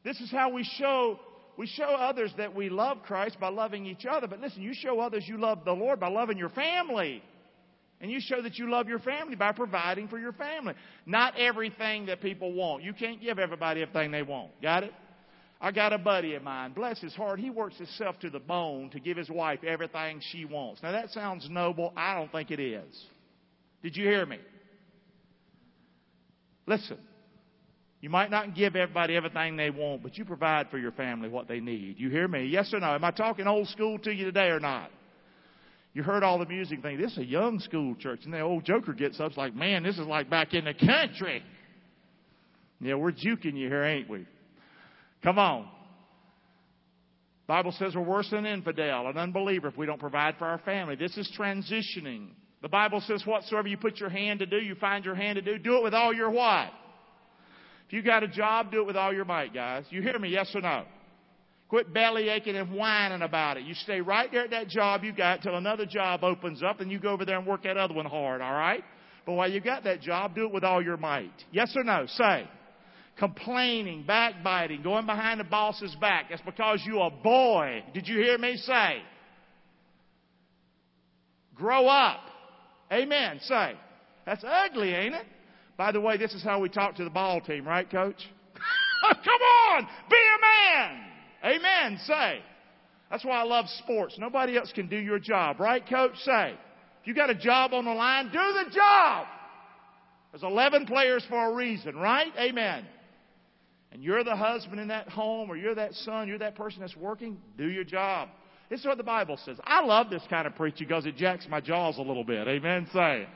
This 0.03 0.19
is 0.21 0.31
how 0.31 0.51
we 0.51 0.63
show 0.63 1.19
we 1.57 1.67
show 1.67 1.83
others 1.83 2.31
that 2.37 2.55
we 2.55 2.69
love 2.69 3.03
Christ 3.03 3.37
by 3.37 3.49
loving 3.49 3.85
each 3.85 4.05
other. 4.09 4.27
But 4.27 4.39
listen, 4.39 4.61
you 4.61 4.73
show 4.73 5.01
others 5.01 5.25
you 5.27 5.37
love 5.37 5.65
the 5.65 5.73
Lord 5.73 5.99
by 5.99 6.07
loving 6.07 6.37
your 6.37 6.49
family. 6.49 7.21
And 7.99 8.09
you 8.09 8.21
show 8.21 8.41
that 8.41 8.57
you 8.57 8.71
love 8.71 8.87
your 8.87 8.99
family 8.99 9.35
by 9.35 9.51
providing 9.51 10.07
for 10.07 10.17
your 10.17 10.31
family. 10.31 10.73
Not 11.05 11.37
everything 11.37 12.05
that 12.05 12.21
people 12.21 12.53
want. 12.53 12.81
You 12.81 12.93
can't 12.93 13.19
give 13.19 13.39
everybody 13.39 13.81
everything 13.81 14.09
they 14.11 14.21
want. 14.21 14.51
Got 14.61 14.85
it? 14.85 14.93
I 15.61 15.71
got 15.71 15.91
a 15.91 15.97
buddy 15.97 16.35
of 16.35 16.43
mine, 16.43 16.71
bless 16.71 17.01
his 17.01 17.13
heart, 17.13 17.39
he 17.39 17.49
works 17.49 17.75
himself 17.75 18.17
to 18.19 18.29
the 18.29 18.39
bone 18.39 18.89
to 18.91 18.99
give 19.01 19.17
his 19.17 19.29
wife 19.29 19.61
everything 19.65 20.21
she 20.31 20.45
wants. 20.45 20.81
Now 20.81 20.93
that 20.93 21.09
sounds 21.09 21.49
noble. 21.49 21.91
I 21.97 22.15
don't 22.15 22.31
think 22.31 22.51
it 22.51 22.61
is. 22.61 23.05
Did 23.83 23.97
you 23.97 24.05
hear 24.05 24.25
me? 24.25 24.39
Listen, 26.65 26.97
you 28.01 28.09
might 28.09 28.31
not 28.31 28.55
give 28.55 28.75
everybody 28.75 29.15
everything 29.15 29.57
they 29.57 29.69
want, 29.69 30.03
but 30.03 30.17
you 30.17 30.23
provide 30.23 30.69
for 30.69 30.77
your 30.77 30.93
family 30.93 31.27
what 31.27 31.47
they 31.47 31.59
need. 31.59 31.99
You 31.99 32.09
hear 32.09 32.27
me? 32.27 32.45
Yes 32.45 32.73
or 32.73 32.79
no? 32.79 32.93
Am 32.95 33.03
I 33.03 33.11
talking 33.11 33.45
old 33.45 33.67
school 33.67 33.99
to 33.99 34.11
you 34.11 34.25
today 34.25 34.47
or 34.47 34.59
not? 34.59 34.89
You 35.93 36.03
heard 36.03 36.23
all 36.23 36.39
the 36.39 36.45
music 36.45 36.81
thing. 36.81 36.97
This 36.97 37.11
is 37.13 37.17
a 37.17 37.25
young 37.25 37.59
school 37.59 37.95
church. 37.95 38.21
And 38.23 38.33
the 38.33 38.39
old 38.39 38.63
joker 38.63 38.93
gets 38.93 39.19
up. 39.19 39.29
It's 39.29 39.37
like, 39.37 39.53
man, 39.53 39.83
this 39.83 39.97
is 39.97 40.07
like 40.07 40.29
back 40.29 40.53
in 40.53 40.65
the 40.65 40.73
country. 40.73 41.43
Yeah, 42.79 42.95
we're 42.95 43.11
juking 43.11 43.57
you 43.57 43.67
here, 43.67 43.83
ain't 43.83 44.09
we? 44.09 44.25
Come 45.23 45.37
on. 45.37 45.67
Bible 47.47 47.73
says 47.73 47.95
we're 47.95 48.03
worse 48.03 48.29
than 48.29 48.45
an 48.45 48.53
infidel, 48.53 49.07
an 49.07 49.17
unbeliever, 49.17 49.69
if 49.69 49.77
we 49.77 49.87
don't 49.87 49.99
provide 49.99 50.35
for 50.37 50.45
our 50.45 50.59
family. 50.59 50.95
This 50.95 51.17
is 51.17 51.29
transitioning. 51.37 52.27
The 52.61 52.69
Bible 52.69 53.01
says 53.01 53.23
whatsoever 53.25 53.67
you 53.67 53.75
put 53.75 53.97
your 53.97 54.09
hand 54.09 54.39
to 54.39 54.45
do, 54.45 54.57
you 54.57 54.75
find 54.75 55.03
your 55.03 55.15
hand 55.15 55.37
to 55.37 55.41
do, 55.41 55.57
do 55.57 55.77
it 55.77 55.83
with 55.83 55.95
all 55.95 56.13
your 56.13 56.29
what? 56.29 56.69
If 57.89 57.93
you 57.93 58.03
got 58.03 58.22
a 58.22 58.27
job, 58.27 58.72
do 58.72 58.81
it 58.81 58.86
with 58.86 58.96
all 58.96 59.12
your 59.12 59.25
might, 59.25 59.51
guys. 59.51 59.84
You 59.89 60.03
hear 60.03 60.19
me, 60.19 60.29
yes 60.29 60.51
or 60.53 60.62
no? 60.62 60.86
Quit 61.69 61.91
belly 61.91 62.29
aching 62.29 62.55
and 62.55 62.72
whining 62.72 63.24
about 63.24 63.58
it. 63.58 63.63
You 63.63 63.74
stay 63.74 64.00
right 64.00 64.31
there 64.31 64.43
at 64.43 64.51
that 64.51 64.67
job 64.67 65.03
you 65.03 65.12
got 65.12 65.41
till 65.41 65.55
another 65.55 65.88
job 65.88 66.24
opens 66.24 66.62
up 66.62 66.81
and 66.81 66.91
you 66.91 67.00
go 67.00 67.10
over 67.10 67.25
there 67.25 67.39
and 67.39 67.48
work 67.48 67.63
that 67.63 67.77
other 67.77 67.96
one 67.96 68.05
hard, 68.05 68.41
alright? 68.41 68.84
But 69.25 69.34
while 69.34 69.51
you 69.51 69.60
got 69.60 69.86
that 69.86 70.01
job, 70.01 70.36
do 70.36 70.46
it 70.46 70.53
with 70.53 70.63
all 70.63 70.84
your 70.84 70.98
might. 70.98 71.34
Yes 71.51 71.74
or 71.75 71.84
no? 71.84 72.05
Say 72.05 72.48
complaining, 73.17 74.05
backbiting, 74.08 74.81
going 74.81 75.05
behind 75.05 75.39
the 75.39 75.43
boss's 75.43 75.93
back. 76.00 76.27
That's 76.29 76.41
because 76.41 76.81
you 76.86 77.01
a 77.01 77.10
boy. 77.10 77.84
Did 77.93 78.08
you 78.08 78.17
hear 78.17 78.38
me 78.38 78.55
say? 78.55 79.01
Grow 81.55 81.88
up. 81.88 82.22
Amen. 82.91 83.39
Say. 83.41 83.74
That's 84.25 84.43
ugly, 84.48 84.93
ain't 84.93 85.15
it? 85.15 85.25
By 85.79 85.93
the 85.93 86.01
way, 86.01 86.17
this 86.17 86.33
is 86.33 86.43
how 86.43 86.59
we 86.59 86.67
talk 86.67 86.95
to 86.95 87.05
the 87.05 87.09
ball 87.09 87.39
team, 87.39 87.65
right, 87.65 87.89
coach? 87.89 88.17
Come 89.01 89.41
on! 89.71 89.88
Be 90.09 90.17
a 90.17 90.41
man! 90.75 91.55
Amen. 91.55 92.00
Say. 92.05 92.41
That's 93.09 93.24
why 93.24 93.39
I 93.39 93.43
love 93.43 93.65
sports. 93.69 94.17
Nobody 94.19 94.57
else 94.57 94.74
can 94.75 94.89
do 94.89 94.98
your 94.98 95.19
job, 95.19 95.62
right, 95.62 95.81
coach? 95.88 96.17
Say. 96.25 96.53
If 97.01 97.07
you 97.07 97.15
got 97.15 97.29
a 97.29 97.33
job 97.33 97.74
on 97.74 97.86
the 97.86 97.93
line, 97.93 98.25
do 98.25 98.31
the 98.33 98.75
job. 98.75 99.27
There's 100.33 100.43
11 100.43 100.86
players 100.86 101.25
for 101.29 101.50
a 101.50 101.55
reason, 101.55 101.95
right? 101.95 102.33
Amen. 102.38 102.86
And 103.93 104.03
you're 104.03 104.25
the 104.25 104.36
husband 104.36 104.81
in 104.81 104.89
that 104.89 105.07
home, 105.07 105.50
or 105.50 105.55
you're 105.55 105.75
that 105.75 105.93
son, 105.93 106.27
you're 106.27 106.39
that 106.39 106.55
person 106.55 106.81
that's 106.81 106.98
working, 106.98 107.38
do 107.57 107.69
your 107.69 107.86
job. 107.86 108.27
This 108.69 108.81
is 108.81 108.86
what 108.86 108.98
the 108.98 109.03
Bible 109.05 109.39
says. 109.45 109.55
I 109.63 109.86
love 109.86 110.09
this 110.09 110.24
kind 110.29 110.45
of 110.45 110.55
preaching 110.55 110.89
because 110.89 111.05
it 111.05 111.15
jacks 111.15 111.48
my 111.50 111.62
jaws 111.62 111.98
a 112.00 112.01
little 112.01 112.25
bit. 112.25 112.50
Amen. 112.50 112.86
Say. 112.91 113.27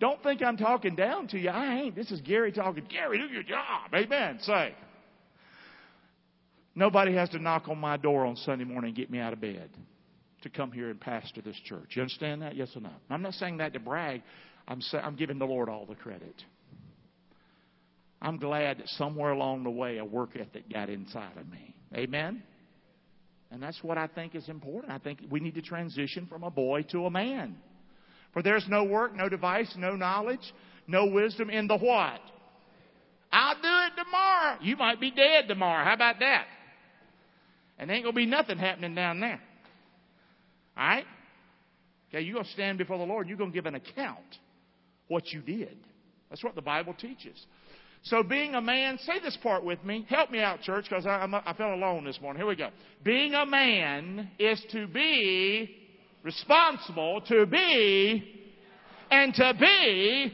Don't 0.00 0.22
think 0.22 0.42
I'm 0.42 0.56
talking 0.56 0.94
down 0.94 1.26
to 1.28 1.38
you. 1.38 1.50
I 1.50 1.80
ain't. 1.80 1.96
This 1.96 2.10
is 2.10 2.20
Gary 2.20 2.52
talking. 2.52 2.84
Gary, 2.88 3.18
do 3.18 3.32
your 3.32 3.42
job. 3.42 3.92
Amen. 3.94 4.38
Say. 4.42 4.74
Nobody 6.74 7.14
has 7.14 7.28
to 7.30 7.38
knock 7.40 7.68
on 7.68 7.78
my 7.78 7.96
door 7.96 8.24
on 8.24 8.36
Sunday 8.36 8.64
morning 8.64 8.90
and 8.90 8.96
get 8.96 9.10
me 9.10 9.18
out 9.18 9.32
of 9.32 9.40
bed 9.40 9.70
to 10.42 10.48
come 10.48 10.70
here 10.70 10.90
and 10.90 11.00
pastor 11.00 11.42
this 11.42 11.58
church. 11.64 11.96
You 11.96 12.02
understand 12.02 12.42
that? 12.42 12.54
Yes 12.54 12.70
or 12.76 12.80
no? 12.80 12.92
I'm 13.10 13.22
not 13.22 13.34
saying 13.34 13.56
that 13.56 13.72
to 13.72 13.80
brag. 13.80 14.22
I'm, 14.68 14.80
say, 14.80 14.98
I'm 14.98 15.16
giving 15.16 15.38
the 15.38 15.46
Lord 15.46 15.68
all 15.68 15.86
the 15.86 15.96
credit. 15.96 16.34
I'm 18.22 18.38
glad 18.38 18.78
that 18.78 18.88
somewhere 18.90 19.30
along 19.32 19.64
the 19.64 19.70
way 19.70 19.98
a 19.98 20.04
work 20.04 20.30
ethic 20.36 20.72
got 20.72 20.88
inside 20.88 21.36
of 21.36 21.48
me. 21.48 21.74
Amen? 21.94 22.42
And 23.50 23.62
that's 23.62 23.82
what 23.82 23.96
I 23.96 24.06
think 24.06 24.34
is 24.34 24.48
important. 24.48 24.92
I 24.92 24.98
think 24.98 25.20
we 25.30 25.40
need 25.40 25.54
to 25.54 25.62
transition 25.62 26.26
from 26.26 26.44
a 26.44 26.50
boy 26.50 26.82
to 26.90 27.06
a 27.06 27.10
man. 27.10 27.56
For 28.32 28.42
there's 28.42 28.66
no 28.68 28.84
work, 28.84 29.14
no 29.14 29.28
device, 29.28 29.72
no 29.76 29.96
knowledge, 29.96 30.52
no 30.86 31.06
wisdom 31.06 31.50
in 31.50 31.66
the 31.66 31.76
what? 31.76 32.20
I'll 33.32 33.54
do 33.54 33.60
it 33.62 34.02
tomorrow. 34.02 34.58
You 34.62 34.76
might 34.76 35.00
be 35.00 35.10
dead 35.10 35.48
tomorrow. 35.48 35.84
How 35.84 35.94
about 35.94 36.18
that? 36.20 36.46
And 37.78 37.90
ain't 37.90 38.04
gonna 38.04 38.14
be 38.14 38.26
nothing 38.26 38.58
happening 38.58 38.94
down 38.94 39.20
there. 39.20 39.40
Alright? 40.76 41.06
Okay, 42.08 42.22
you're 42.22 42.34
gonna 42.34 42.48
stand 42.48 42.78
before 42.78 42.98
the 42.98 43.04
Lord, 43.04 43.28
you're 43.28 43.38
gonna 43.38 43.50
give 43.50 43.66
an 43.66 43.74
account 43.74 44.38
what 45.08 45.28
you 45.32 45.40
did. 45.40 45.76
That's 46.30 46.44
what 46.44 46.54
the 46.54 46.62
Bible 46.62 46.94
teaches. 46.94 47.46
So 48.02 48.22
being 48.22 48.54
a 48.54 48.60
man, 48.60 48.98
say 48.98 49.18
this 49.20 49.36
part 49.42 49.64
with 49.64 49.82
me. 49.84 50.06
Help 50.08 50.30
me 50.30 50.40
out, 50.40 50.60
church, 50.62 50.86
because 50.88 51.04
I, 51.04 51.26
I 51.46 51.52
felt 51.54 51.72
alone 51.72 52.04
this 52.04 52.20
morning. 52.20 52.40
Here 52.40 52.48
we 52.48 52.56
go. 52.56 52.70
Being 53.02 53.34
a 53.34 53.44
man 53.44 54.30
is 54.38 54.64
to 54.72 54.86
be 54.86 55.77
responsible, 56.22 57.20
to 57.28 57.46
be, 57.46 58.24
and 59.10 59.34
to 59.34 59.54
be. 59.58 60.32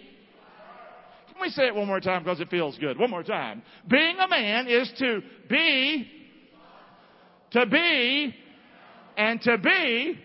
Can 1.32 1.42
we 1.42 1.48
say 1.48 1.66
it 1.66 1.74
one 1.74 1.86
more 1.86 2.00
time 2.00 2.22
because 2.22 2.40
it 2.40 2.48
feels 2.48 2.78
good? 2.78 2.98
One 2.98 3.10
more 3.10 3.22
time. 3.22 3.62
Being 3.88 4.16
a 4.18 4.28
man 4.28 4.68
is 4.68 4.92
to 4.98 5.20
be, 5.48 6.08
to 7.50 7.66
be, 7.66 8.34
and 9.16 9.40
to 9.42 9.58
be. 9.58 10.18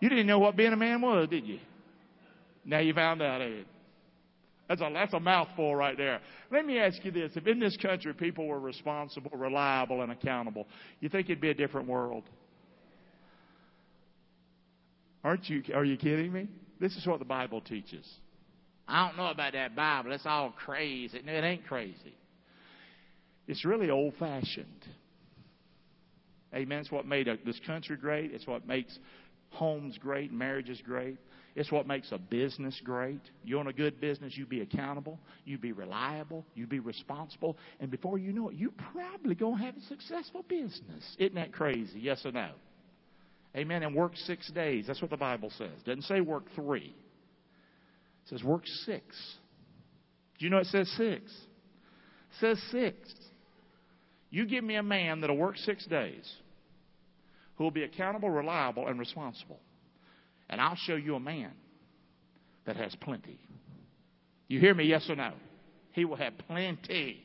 You 0.00 0.08
didn't 0.08 0.26
know 0.26 0.38
what 0.38 0.56
being 0.56 0.72
a 0.72 0.76
man 0.76 1.00
was, 1.00 1.28
did 1.28 1.46
you? 1.46 1.58
Now 2.64 2.78
you 2.78 2.94
found 2.94 3.22
out, 3.22 3.40
eh? 3.42 3.62
That's 4.68 4.80
a, 4.80 4.90
that's 4.92 5.12
a 5.12 5.20
mouthful 5.20 5.76
right 5.76 5.96
there. 5.96 6.20
Let 6.50 6.64
me 6.64 6.78
ask 6.78 7.04
you 7.04 7.10
this. 7.10 7.32
If 7.34 7.46
in 7.46 7.60
this 7.60 7.76
country 7.76 8.14
people 8.14 8.46
were 8.46 8.60
responsible, 8.60 9.30
reliable, 9.34 10.02
and 10.02 10.10
accountable, 10.10 10.66
you 11.00 11.08
think 11.10 11.28
it'd 11.28 11.40
be 11.40 11.50
a 11.50 11.54
different 11.54 11.86
world? 11.86 12.24
Aren't 15.24 15.48
you, 15.48 15.62
are 15.74 15.84
you 15.84 15.96
kidding 15.96 16.32
me? 16.32 16.48
This 16.78 16.94
is 16.96 17.06
what 17.06 17.18
the 17.18 17.24
Bible 17.24 17.62
teaches. 17.62 18.06
I 18.86 19.06
don't 19.06 19.16
know 19.16 19.28
about 19.28 19.54
that 19.54 19.74
Bible. 19.74 20.12
It's 20.12 20.26
all 20.26 20.52
crazy. 20.52 21.20
No, 21.24 21.32
it 21.32 21.42
ain't 21.42 21.66
crazy. 21.66 22.14
It's 23.48 23.64
really 23.64 23.90
old 23.90 24.14
fashioned. 24.18 24.84
Amen. 26.54 26.80
It's 26.80 26.90
what 26.90 27.06
made 27.06 27.26
this 27.44 27.58
country 27.66 27.96
great. 27.96 28.32
It's 28.32 28.46
what 28.46 28.66
makes 28.66 28.98
homes 29.48 29.96
great, 29.98 30.32
marriages 30.32 30.80
great. 30.84 31.18
It's 31.56 31.70
what 31.70 31.86
makes 31.86 32.10
a 32.12 32.18
business 32.18 32.80
great. 32.84 33.20
You 33.44 33.58
own 33.58 33.68
a 33.68 33.72
good 33.72 34.00
business, 34.00 34.36
you 34.36 34.44
be 34.44 34.60
accountable, 34.60 35.20
you 35.44 35.56
be 35.56 35.72
reliable, 35.72 36.44
you 36.54 36.66
be 36.66 36.80
responsible, 36.80 37.56
and 37.78 37.90
before 37.90 38.18
you 38.18 38.32
know 38.32 38.48
it, 38.48 38.56
you're 38.56 38.72
probably 38.92 39.36
going 39.36 39.58
to 39.58 39.64
have 39.64 39.76
a 39.76 39.80
successful 39.82 40.44
business. 40.48 41.16
Isn't 41.16 41.36
that 41.36 41.52
crazy? 41.52 42.00
Yes 42.00 42.26
or 42.26 42.32
no? 42.32 42.50
Amen. 43.56 43.82
And 43.82 43.94
work 43.94 44.16
six 44.16 44.50
days. 44.50 44.86
That's 44.86 45.00
what 45.00 45.10
the 45.10 45.16
Bible 45.16 45.50
says. 45.56 45.70
It 45.78 45.86
doesn't 45.86 46.02
say 46.02 46.20
work 46.20 46.44
three. 46.54 46.94
It 48.24 48.28
says 48.30 48.42
work 48.42 48.66
six. 48.84 49.04
Do 50.38 50.44
you 50.44 50.50
know 50.50 50.58
it 50.58 50.66
says 50.66 50.88
six? 50.96 51.22
It 51.30 52.40
says 52.40 52.62
six. 52.70 52.96
You 54.30 54.46
give 54.46 54.64
me 54.64 54.74
a 54.74 54.82
man 54.82 55.20
that'll 55.20 55.36
work 55.36 55.56
six 55.58 55.86
days, 55.86 56.28
who 57.56 57.62
will 57.62 57.70
be 57.70 57.84
accountable, 57.84 58.30
reliable, 58.30 58.88
and 58.88 58.98
responsible. 58.98 59.60
And 60.50 60.60
I'll 60.60 60.74
show 60.74 60.96
you 60.96 61.14
a 61.14 61.20
man 61.20 61.52
that 62.66 62.76
has 62.76 62.94
plenty. 62.96 63.38
You 64.48 64.58
hear 64.58 64.74
me, 64.74 64.84
yes 64.84 65.06
or 65.08 65.14
no? 65.14 65.32
He 65.92 66.04
will 66.04 66.16
have 66.16 66.32
plenty 66.48 67.22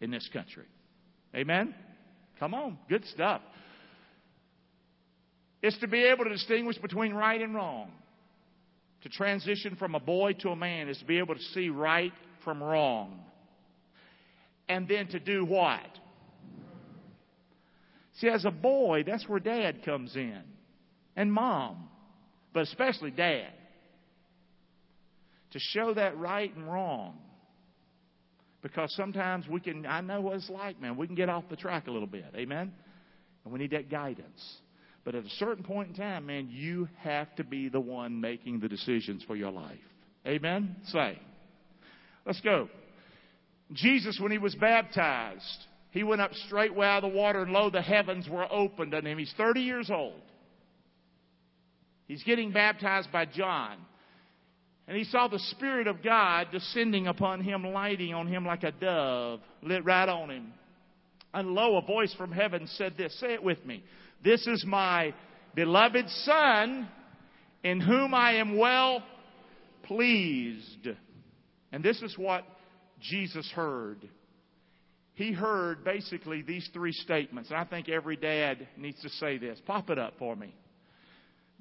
in 0.00 0.10
this 0.10 0.28
country. 0.32 0.64
Amen? 1.34 1.74
Come 2.40 2.54
on, 2.54 2.78
good 2.88 3.04
stuff. 3.06 3.42
It's 5.62 5.78
to 5.78 5.88
be 5.88 6.04
able 6.04 6.24
to 6.24 6.30
distinguish 6.30 6.78
between 6.78 7.12
right 7.14 7.40
and 7.40 7.54
wrong. 7.54 7.90
To 9.02 9.08
transition 9.08 9.76
from 9.76 9.94
a 9.94 10.00
boy 10.00 10.34
to 10.40 10.50
a 10.50 10.56
man 10.56 10.88
is 10.88 10.98
to 10.98 11.04
be 11.04 11.18
able 11.18 11.34
to 11.34 11.42
see 11.54 11.68
right 11.68 12.12
from 12.44 12.62
wrong. 12.62 13.20
And 14.68 14.88
then 14.88 15.08
to 15.08 15.20
do 15.20 15.44
what? 15.44 15.80
See, 18.16 18.28
as 18.28 18.44
a 18.44 18.50
boy, 18.50 19.04
that's 19.06 19.28
where 19.28 19.40
dad 19.40 19.84
comes 19.84 20.16
in. 20.16 20.42
And 21.16 21.32
mom 21.32 21.88
but 22.52 22.62
especially 22.62 23.10
dad, 23.10 23.52
to 25.52 25.58
show 25.58 25.94
that 25.94 26.18
right 26.18 26.54
and 26.54 26.66
wrong. 26.66 27.16
Because 28.62 28.92
sometimes 28.96 29.46
we 29.48 29.60
can, 29.60 29.86
I 29.86 30.00
know 30.00 30.20
what 30.20 30.34
it's 30.34 30.50
like, 30.50 30.80
man. 30.80 30.96
We 30.96 31.06
can 31.06 31.14
get 31.14 31.28
off 31.28 31.44
the 31.48 31.56
track 31.56 31.86
a 31.86 31.90
little 31.90 32.08
bit. 32.08 32.24
Amen? 32.34 32.72
And 33.44 33.52
we 33.52 33.60
need 33.60 33.70
that 33.70 33.88
guidance. 33.88 34.56
But 35.04 35.14
at 35.14 35.24
a 35.24 35.30
certain 35.30 35.64
point 35.64 35.90
in 35.90 35.94
time, 35.94 36.26
man, 36.26 36.48
you 36.50 36.88
have 36.98 37.34
to 37.36 37.44
be 37.44 37.68
the 37.68 37.80
one 37.80 38.20
making 38.20 38.60
the 38.60 38.68
decisions 38.68 39.22
for 39.26 39.36
your 39.36 39.50
life. 39.50 39.78
Amen? 40.26 40.76
Say. 40.86 41.18
Let's 42.26 42.40
go. 42.40 42.68
Jesus, 43.72 44.18
when 44.20 44.32
he 44.32 44.38
was 44.38 44.54
baptized, 44.54 45.66
he 45.90 46.02
went 46.02 46.20
up 46.20 46.32
straightway 46.46 46.86
out 46.86 47.04
of 47.04 47.10
the 47.10 47.16
water, 47.16 47.42
and 47.42 47.52
lo, 47.52 47.70
the 47.70 47.82
heavens 47.82 48.28
were 48.28 48.46
opened 48.50 48.94
unto 48.94 49.08
him. 49.08 49.18
He's 49.18 49.32
30 49.36 49.60
years 49.60 49.90
old. 49.90 50.20
He's 52.06 52.22
getting 52.22 52.52
baptized 52.52 53.12
by 53.12 53.26
John. 53.26 53.76
And 54.86 54.96
he 54.96 55.04
saw 55.04 55.28
the 55.28 55.38
Spirit 55.38 55.86
of 55.86 56.02
God 56.02 56.48
descending 56.50 57.06
upon 57.06 57.42
him, 57.42 57.62
lighting 57.62 58.14
on 58.14 58.26
him 58.26 58.46
like 58.46 58.62
a 58.62 58.72
dove, 58.72 59.40
lit 59.62 59.84
right 59.84 60.08
on 60.08 60.30
him. 60.30 60.52
And 61.34 61.50
lo, 61.50 61.76
a 61.76 61.82
voice 61.82 62.14
from 62.14 62.32
heaven 62.32 62.66
said 62.76 62.94
this. 62.96 63.18
Say 63.20 63.34
it 63.34 63.42
with 63.42 63.64
me. 63.66 63.84
This 64.22 64.46
is 64.46 64.64
my 64.66 65.14
beloved 65.54 66.08
Son, 66.08 66.88
in 67.62 67.80
whom 67.80 68.14
I 68.14 68.34
am 68.34 68.56
well 68.56 69.02
pleased. 69.84 70.88
And 71.72 71.84
this 71.84 72.02
is 72.02 72.16
what 72.16 72.44
Jesus 73.00 73.50
heard. 73.54 74.08
He 75.14 75.32
heard 75.32 75.84
basically 75.84 76.42
these 76.42 76.68
three 76.72 76.92
statements. 76.92 77.50
And 77.50 77.58
I 77.58 77.64
think 77.64 77.88
every 77.88 78.16
dad 78.16 78.68
needs 78.76 79.00
to 79.02 79.08
say 79.08 79.38
this. 79.38 79.60
Pop 79.66 79.90
it 79.90 79.98
up 79.98 80.14
for 80.18 80.36
me. 80.36 80.54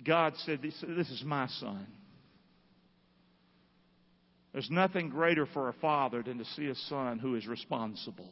God 0.06 0.34
said, 0.46 0.62
This 0.62 1.10
is 1.10 1.24
my 1.26 1.48
son. 1.48 1.88
There's 4.54 4.70
nothing 4.70 5.10
greater 5.10 5.46
for 5.46 5.70
a 5.70 5.74
father 5.74 6.24
than 6.24 6.38
to 6.38 6.46
see 6.46 6.68
a 6.68 6.76
son 6.88 7.20
who 7.20 7.36
is 7.36 7.46
responsible. 7.48 8.30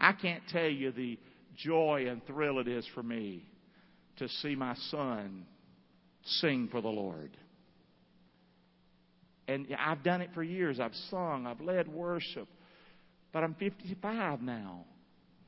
I 0.00 0.12
can't 0.12 0.42
tell 0.48 0.68
you 0.68 0.90
the 0.90 1.18
joy 1.56 2.06
and 2.08 2.24
thrill 2.26 2.58
it 2.58 2.68
is 2.68 2.86
for 2.94 3.02
me 3.02 3.46
to 4.16 4.28
see 4.28 4.54
my 4.54 4.74
son 4.90 5.46
sing 6.24 6.68
for 6.70 6.80
the 6.80 6.88
Lord. 6.88 7.36
And 9.48 9.66
I've 9.78 10.02
done 10.02 10.20
it 10.20 10.30
for 10.34 10.42
years. 10.42 10.80
I've 10.80 10.94
sung, 11.10 11.46
I've 11.46 11.60
led 11.60 11.88
worship. 11.88 12.48
But 13.32 13.42
I'm 13.42 13.54
55 13.54 14.40
now. 14.40 14.84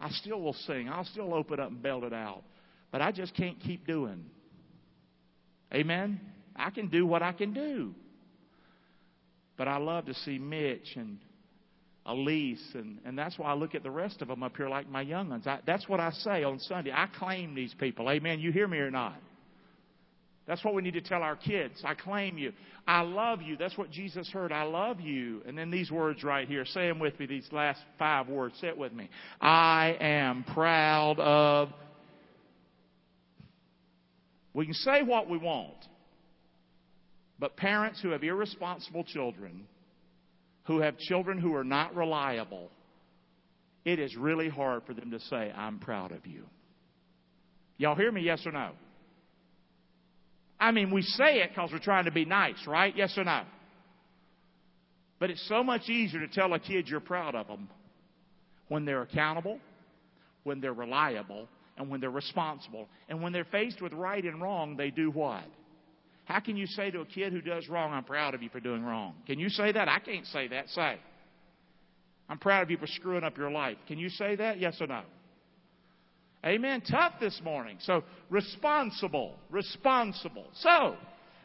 I 0.00 0.10
still 0.10 0.40
will 0.40 0.54
sing. 0.66 0.88
I'll 0.88 1.04
still 1.04 1.32
open 1.32 1.60
up 1.60 1.70
and 1.70 1.82
belt 1.82 2.04
it 2.04 2.12
out. 2.12 2.42
But 2.90 3.02
I 3.02 3.12
just 3.12 3.34
can't 3.34 3.58
keep 3.60 3.86
doing. 3.86 4.24
Amen? 5.72 6.20
I 6.56 6.70
can 6.70 6.88
do 6.88 7.06
what 7.06 7.22
I 7.22 7.32
can 7.32 7.52
do. 7.52 7.94
But 9.56 9.68
I 9.68 9.76
love 9.76 10.06
to 10.06 10.14
see 10.14 10.38
Mitch 10.38 10.96
and 10.96 11.18
Elise, 12.06 12.62
and, 12.74 12.98
and 13.04 13.18
that's 13.18 13.38
why 13.38 13.50
I 13.50 13.54
look 13.54 13.74
at 13.74 13.82
the 13.82 13.90
rest 13.90 14.20
of 14.20 14.28
them 14.28 14.42
up 14.42 14.56
here 14.56 14.68
like 14.68 14.90
my 14.90 15.00
young 15.00 15.30
ones. 15.30 15.46
I, 15.46 15.60
that's 15.66 15.88
what 15.88 16.00
I 16.00 16.10
say 16.10 16.44
on 16.44 16.58
Sunday. 16.58 16.92
I 16.92 17.08
claim 17.18 17.54
these 17.54 17.74
people. 17.78 18.10
Amen. 18.10 18.40
You 18.40 18.52
hear 18.52 18.68
me 18.68 18.78
or 18.78 18.90
not? 18.90 19.16
That's 20.46 20.62
what 20.62 20.74
we 20.74 20.82
need 20.82 20.92
to 20.94 21.00
tell 21.00 21.22
our 21.22 21.36
kids. 21.36 21.80
I 21.82 21.94
claim 21.94 22.36
you. 22.36 22.52
I 22.86 23.00
love 23.00 23.40
you. 23.40 23.56
That's 23.56 23.78
what 23.78 23.90
Jesus 23.90 24.28
heard. 24.30 24.52
I 24.52 24.64
love 24.64 25.00
you. 25.00 25.40
And 25.46 25.56
then 25.56 25.70
these 25.70 25.90
words 25.90 26.22
right 26.22 26.46
here. 26.46 26.66
Say 26.66 26.86
them 26.86 26.98
with 26.98 27.18
me, 27.18 27.24
these 27.24 27.48
last 27.50 27.80
five 27.98 28.28
words. 28.28 28.54
Say 28.60 28.68
it 28.68 28.76
with 28.76 28.92
me. 28.92 29.08
I 29.40 29.96
am 29.98 30.44
proud 30.44 31.18
of. 31.18 31.70
We 34.52 34.66
can 34.66 34.74
say 34.74 35.02
what 35.02 35.30
we 35.30 35.38
want. 35.38 35.72
But 37.38 37.56
parents 37.56 38.00
who 38.02 38.10
have 38.10 38.22
irresponsible 38.22 39.04
children, 39.04 39.66
who 40.64 40.80
have 40.80 40.98
children 40.98 41.38
who 41.38 41.54
are 41.54 41.64
not 41.64 41.94
reliable, 41.94 42.70
it 43.84 43.98
is 43.98 44.16
really 44.16 44.48
hard 44.48 44.82
for 44.86 44.94
them 44.94 45.10
to 45.10 45.20
say, 45.20 45.52
I'm 45.54 45.78
proud 45.78 46.12
of 46.12 46.26
you. 46.26 46.44
Y'all 47.76 47.94
hear 47.94 48.10
me, 48.10 48.22
yes 48.22 48.42
or 48.46 48.52
no? 48.52 48.70
I 50.58 50.70
mean, 50.70 50.90
we 50.90 51.02
say 51.02 51.40
it 51.40 51.50
because 51.50 51.70
we're 51.72 51.78
trying 51.78 52.06
to 52.06 52.12
be 52.12 52.24
nice, 52.24 52.66
right? 52.66 52.96
Yes 52.96 53.14
or 53.16 53.24
no? 53.24 53.42
But 55.18 55.30
it's 55.30 55.46
so 55.48 55.62
much 55.62 55.88
easier 55.88 56.20
to 56.20 56.28
tell 56.28 56.52
a 56.54 56.58
kid 56.58 56.88
you're 56.88 57.00
proud 57.00 57.34
of 57.34 57.46
them 57.46 57.68
when 58.68 58.84
they're 58.84 59.02
accountable, 59.02 59.58
when 60.44 60.60
they're 60.60 60.72
reliable, 60.72 61.48
and 61.76 61.90
when 61.90 62.00
they're 62.00 62.10
responsible. 62.10 62.88
And 63.08 63.22
when 63.22 63.32
they're 63.32 63.44
faced 63.44 63.82
with 63.82 63.92
right 63.92 64.24
and 64.24 64.40
wrong, 64.40 64.76
they 64.76 64.90
do 64.90 65.10
what? 65.10 65.44
How 66.24 66.40
can 66.40 66.56
you 66.56 66.66
say 66.66 66.90
to 66.90 67.00
a 67.00 67.06
kid 67.06 67.32
who 67.32 67.40
does 67.40 67.68
wrong, 67.68 67.92
I'm 67.92 68.04
proud 68.04 68.34
of 68.34 68.42
you 68.42 68.48
for 68.48 68.60
doing 68.60 68.82
wrong? 68.82 69.14
Can 69.26 69.38
you 69.38 69.48
say 69.50 69.72
that? 69.72 69.88
I 69.88 69.98
can't 69.98 70.26
say 70.26 70.48
that. 70.48 70.68
Say. 70.70 70.98
I'm 72.28 72.38
proud 72.38 72.62
of 72.62 72.70
you 72.70 72.78
for 72.78 72.86
screwing 72.86 73.24
up 73.24 73.36
your 73.36 73.50
life. 73.50 73.76
Can 73.86 73.98
you 73.98 74.08
say 74.08 74.36
that? 74.36 74.58
Yes 74.58 74.78
or 74.80 74.86
no? 74.86 75.02
Amen. 76.44 76.82
Tough 76.90 77.14
this 77.20 77.40
morning. 77.44 77.76
So, 77.80 78.04
responsible. 78.30 79.34
Responsible. 79.50 80.46
So, 80.54 80.96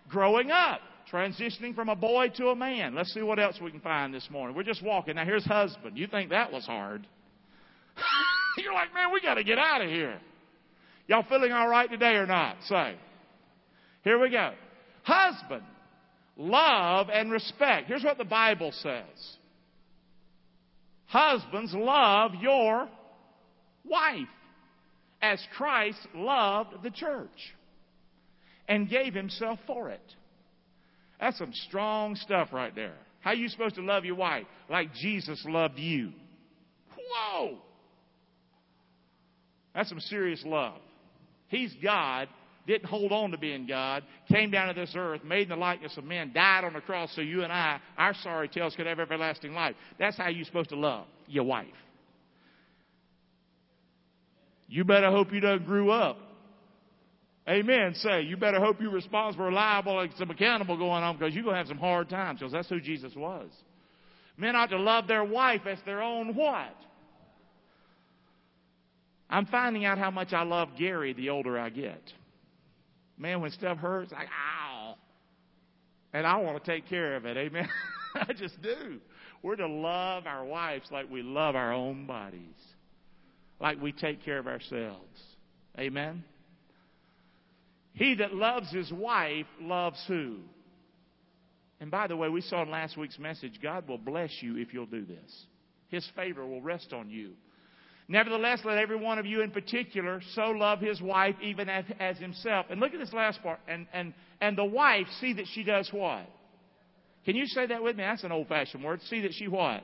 growing 0.09 0.51
up. 0.51 0.79
Transitioning 1.11 1.73
from 1.73 1.89
a 1.89 1.95
boy 1.95 2.29
to 2.35 2.49
a 2.49 2.55
man. 2.55 2.93
Let's 2.93 3.13
see 3.13 3.21
what 3.21 3.39
else 3.39 3.59
we 3.61 3.71
can 3.71 3.79
find 3.79 4.13
this 4.13 4.27
morning. 4.29 4.55
We're 4.55 4.63
just 4.63 4.83
walking. 4.83 5.15
Now, 5.15 5.25
here's 5.25 5.45
husband. 5.45 5.97
You 5.97 6.05
think 6.05 6.29
that 6.29 6.51
was 6.51 6.65
hard. 6.65 7.07
You're 8.57 8.73
like, 8.73 8.93
man, 8.93 9.11
we 9.11 9.19
got 9.19 9.35
to 9.35 9.43
get 9.43 9.57
out 9.57 9.81
of 9.81 9.89
here. 9.89 10.19
Y'all 11.07 11.25
feeling 11.27 11.51
all 11.51 11.67
right 11.67 11.89
today 11.89 12.13
or 12.13 12.27
not? 12.27 12.57
Say. 12.67 12.95
Here 14.03 14.19
we 14.19 14.29
go. 14.29 14.53
Husband, 15.03 15.63
love 16.37 17.07
and 17.11 17.31
respect. 17.31 17.87
Here's 17.87 18.03
what 18.03 18.17
the 18.17 18.25
Bible 18.25 18.71
says. 18.71 19.37
Husbands, 21.07 21.73
love 21.73 22.31
your 22.39 22.87
wife 23.83 24.27
as 25.21 25.41
Christ 25.57 25.99
loved 26.13 26.83
the 26.83 26.91
church 26.91 27.29
and 28.67 28.89
gave 28.89 29.13
himself 29.13 29.59
for 29.65 29.89
it. 29.89 30.01
That's 31.19 31.37
some 31.37 31.51
strong 31.67 32.15
stuff 32.15 32.49
right 32.53 32.73
there. 32.73 32.95
How 33.21 33.31
are 33.31 33.35
you 33.35 33.49
supposed 33.49 33.75
to 33.75 33.81
love 33.81 34.05
your 34.05 34.15
wife? 34.15 34.45
Like 34.69 34.93
Jesus 34.93 35.43
loved 35.45 35.77
you. 35.77 36.13
Whoa! 36.95 37.57
That's 39.75 39.89
some 39.89 39.99
serious 39.99 40.43
love. 40.45 40.79
He's 41.47 41.73
God, 41.83 42.27
didn't 42.69 42.87
hold 42.87 43.11
on 43.11 43.31
to 43.31 43.37
being 43.37 43.65
God, 43.65 44.03
came 44.31 44.51
down 44.51 44.73
to 44.73 44.79
this 44.79 44.93
earth, 44.95 45.23
made 45.23 45.43
in 45.43 45.49
the 45.49 45.55
likeness 45.55 45.97
of 45.97 46.03
men, 46.03 46.31
died 46.33 46.63
on 46.63 46.73
the 46.73 46.81
cross 46.81 47.11
so 47.15 47.21
you 47.21 47.43
and 47.43 47.51
I, 47.51 47.79
our 47.97 48.13
sorry 48.13 48.47
tales, 48.47 48.75
could 48.75 48.85
have 48.85 48.99
everlasting 48.99 49.53
life. 49.53 49.75
That's 49.97 50.17
how 50.17 50.29
you're 50.29 50.45
supposed 50.45 50.69
to 50.69 50.75
love 50.75 51.07
your 51.27 51.43
wife. 51.43 51.67
You 54.67 54.83
better 54.83 55.09
hope 55.09 55.33
you 55.33 55.39
don't 55.39 55.65
grew 55.65 55.89
up. 55.89 56.19
Amen. 57.47 57.95
Say, 57.95 58.21
you 58.21 58.37
better 58.37 58.59
hope 58.59 58.79
you're 58.79 58.91
responsible, 58.91 59.45
reliable, 59.45 59.99
and 59.99 60.11
some 60.17 60.29
accountable 60.29 60.77
going 60.77 61.03
on 61.03 61.17
because 61.17 61.33
you're 61.33 61.43
going 61.43 61.55
to 61.55 61.57
have 61.57 61.67
some 61.67 61.79
hard 61.79 62.07
times 62.07 62.39
because 62.39 62.53
that's 62.53 62.69
who 62.69 62.79
Jesus 62.79 63.13
was. 63.15 63.49
Men 64.37 64.55
ought 64.55 64.69
to 64.69 64.77
love 64.77 65.07
their 65.07 65.23
wife 65.23 65.61
as 65.65 65.79
their 65.85 66.03
own 66.03 66.35
what? 66.35 66.75
I'm 69.27 69.47
finding 69.47 69.85
out 69.85 69.97
how 69.97 70.11
much 70.11 70.33
I 70.33 70.43
love 70.43 70.69
Gary 70.77 71.13
the 71.13 71.29
older 71.29 71.57
I 71.57 71.69
get. 71.69 72.01
Man, 73.19 73.41
when 73.41 73.51
stuff 73.51 73.77
hurts, 73.77 74.11
like, 74.13 74.27
ow. 74.27 74.95
And 76.13 76.25
I 76.25 76.37
want 76.37 76.63
to 76.63 76.71
take 76.71 76.87
care 76.87 77.15
of 77.17 77.25
it. 77.25 77.37
Amen. 77.37 77.67
I 78.15 78.33
just 78.33 78.59
do. 78.61 78.99
We're 79.43 79.57
to 79.57 79.67
love 79.67 80.25
our 80.25 80.43
wives 80.43 80.87
like 80.91 81.09
we 81.11 81.21
love 81.21 81.55
our 81.55 81.73
own 81.73 82.07
bodies, 82.07 82.55
like 83.59 83.81
we 83.81 83.91
take 83.91 84.23
care 84.23 84.39
of 84.39 84.47
ourselves. 84.47 85.21
Amen. 85.77 86.23
He 87.93 88.15
that 88.15 88.33
loves 88.33 88.71
his 88.71 88.91
wife 88.91 89.45
loves 89.61 90.01
who? 90.07 90.37
And 91.81 91.91
by 91.91 92.07
the 92.07 92.17
way, 92.17 92.29
we 92.29 92.41
saw 92.41 92.63
in 92.63 92.71
last 92.71 92.97
week's 92.97 93.19
message, 93.19 93.59
God 93.61 93.87
will 93.87 93.97
bless 93.97 94.31
you 94.41 94.57
if 94.57 94.73
you'll 94.73 94.85
do 94.85 95.05
this. 95.05 95.45
His 95.89 96.09
favor 96.15 96.45
will 96.45 96.61
rest 96.61 96.93
on 96.93 97.09
you. 97.09 97.31
Nevertheless, 98.11 98.61
let 98.65 98.79
every 98.79 98.95
one 98.95 99.19
of 99.19 99.27
you 99.27 99.41
in 99.41 99.51
particular 99.51 100.19
so 100.33 100.49
love 100.49 100.79
his 100.79 100.99
wife 100.99 101.35
even 101.43 101.69
as, 101.69 101.85
as 101.99 102.17
himself. 102.17 102.65
And 102.71 102.79
look 102.79 102.91
at 102.91 102.99
this 102.99 103.13
last 103.13 103.41
part. 103.43 103.59
And, 103.67 103.85
and, 103.93 104.15
and 104.41 104.57
the 104.57 104.65
wife 104.65 105.05
see 105.21 105.33
that 105.33 105.45
she 105.53 105.63
does 105.63 105.87
what? 105.93 106.27
Can 107.25 107.35
you 107.35 107.45
say 107.45 107.67
that 107.67 107.83
with 107.83 107.95
me? 107.95 108.01
That's 108.01 108.23
an 108.23 108.31
old 108.31 108.47
fashioned 108.47 108.83
word. 108.83 109.01
See 109.03 109.21
that 109.21 109.33
she 109.35 109.47
what? 109.47 109.83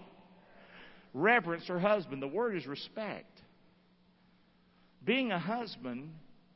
Reverence 1.14 1.68
her 1.68 1.80
husband. 1.80 2.20
The 2.20 2.28
word 2.28 2.58
is 2.58 2.66
respect. 2.66 3.30
Being 5.06 5.32
a 5.32 5.38
husband 5.38 6.10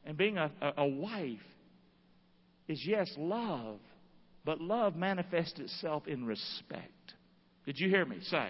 and 0.04 0.18
being 0.18 0.40
a, 0.40 0.50
a, 0.60 0.74
a 0.78 0.88
wife 0.88 1.38
is, 2.68 2.84
yes, 2.84 3.14
love, 3.16 3.78
but 4.44 4.60
love 4.60 4.96
manifests 4.96 5.60
itself 5.60 6.08
in 6.08 6.26
respect. 6.26 7.14
Did 7.68 7.78
you 7.78 7.90
hear 7.90 8.06
me 8.06 8.18
say? 8.24 8.50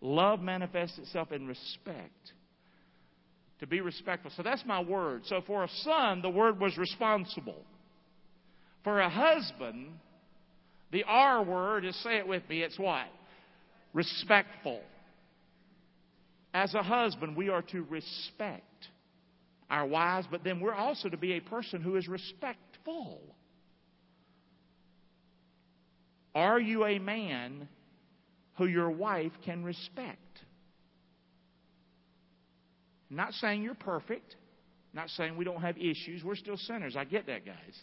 Love 0.00 0.40
manifests 0.40 0.98
itself 0.98 1.32
in 1.32 1.48
respect 1.48 2.34
to 3.60 3.66
be 3.66 3.80
respectful. 3.80 4.30
So 4.36 4.42
that's 4.42 4.64
my 4.66 4.82
word. 4.82 5.22
So 5.26 5.40
for 5.46 5.64
a 5.64 5.68
son, 5.82 6.22
the 6.22 6.30
word 6.30 6.60
was 6.60 6.76
responsible. 6.76 7.62
For 8.84 9.00
a 9.00 9.08
husband, 9.08 9.88
the 10.92 11.04
R 11.04 11.42
word 11.42 11.84
is, 11.84 11.96
say 12.02 12.18
it 12.18 12.28
with 12.28 12.48
me, 12.48 12.62
it's 12.62 12.78
what? 12.78 13.06
Respectful. 13.92 14.80
As 16.52 16.74
a 16.74 16.82
husband, 16.82 17.36
we 17.36 17.48
are 17.48 17.62
to 17.62 17.82
respect 17.84 18.62
our 19.68 19.86
wives, 19.86 20.26
but 20.30 20.44
then 20.44 20.60
we're 20.60 20.74
also 20.74 21.08
to 21.08 21.16
be 21.16 21.32
a 21.32 21.40
person 21.40 21.80
who 21.80 21.96
is 21.96 22.06
respectful. 22.06 23.20
Are 26.34 26.60
you 26.60 26.84
a 26.84 26.98
man 26.98 27.68
who 28.58 28.66
your 28.66 28.90
wife 28.90 29.32
can 29.44 29.64
respect? 29.64 30.18
Not 33.10 33.32
saying 33.34 33.62
you're 33.62 33.74
perfect. 33.74 34.34
Not 34.92 35.10
saying 35.10 35.36
we 35.36 35.44
don't 35.44 35.60
have 35.60 35.76
issues. 35.76 36.24
We're 36.24 36.36
still 36.36 36.56
sinners. 36.56 36.96
I 36.96 37.04
get 37.04 37.26
that, 37.26 37.44
guys. 37.44 37.80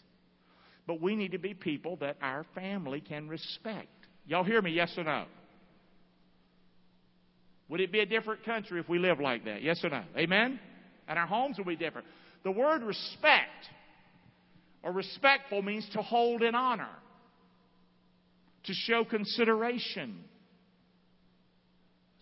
But 0.86 1.00
we 1.00 1.16
need 1.16 1.32
to 1.32 1.38
be 1.38 1.54
people 1.54 1.96
that 1.96 2.16
our 2.20 2.44
family 2.54 3.00
can 3.00 3.28
respect. 3.28 3.88
Y'all 4.26 4.44
hear 4.44 4.60
me? 4.60 4.72
Yes 4.72 4.92
or 4.96 5.04
no? 5.04 5.24
Would 7.68 7.80
it 7.80 7.90
be 7.92 8.00
a 8.00 8.06
different 8.06 8.44
country 8.44 8.80
if 8.80 8.88
we 8.88 8.98
lived 8.98 9.20
like 9.20 9.44
that? 9.46 9.62
Yes 9.62 9.82
or 9.82 9.90
no? 9.90 10.02
Amen? 10.16 10.60
And 11.08 11.18
our 11.18 11.26
homes 11.26 11.56
will 11.56 11.64
be 11.64 11.76
different. 11.76 12.06
The 12.42 12.50
word 12.50 12.82
respect 12.82 13.68
or 14.82 14.92
respectful 14.92 15.62
means 15.62 15.88
to 15.94 16.02
hold 16.02 16.42
in 16.42 16.54
honor, 16.54 16.90
to 18.64 18.72
show 18.74 19.04
consideration, 19.04 20.18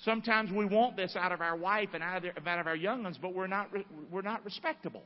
Sometimes 0.04 0.50
we 0.50 0.64
want 0.64 0.96
this 0.96 1.14
out 1.16 1.30
of 1.30 1.40
our 1.40 1.56
wife 1.56 1.90
and 1.94 2.02
out 2.02 2.24
of, 2.24 2.66
our 2.66 2.76
young 2.76 3.04
ones, 3.04 3.18
but 3.20 3.34
we're 3.34 3.46
not, 3.46 3.68
we're 4.10 4.22
not 4.22 4.44
respectable. 4.44 5.02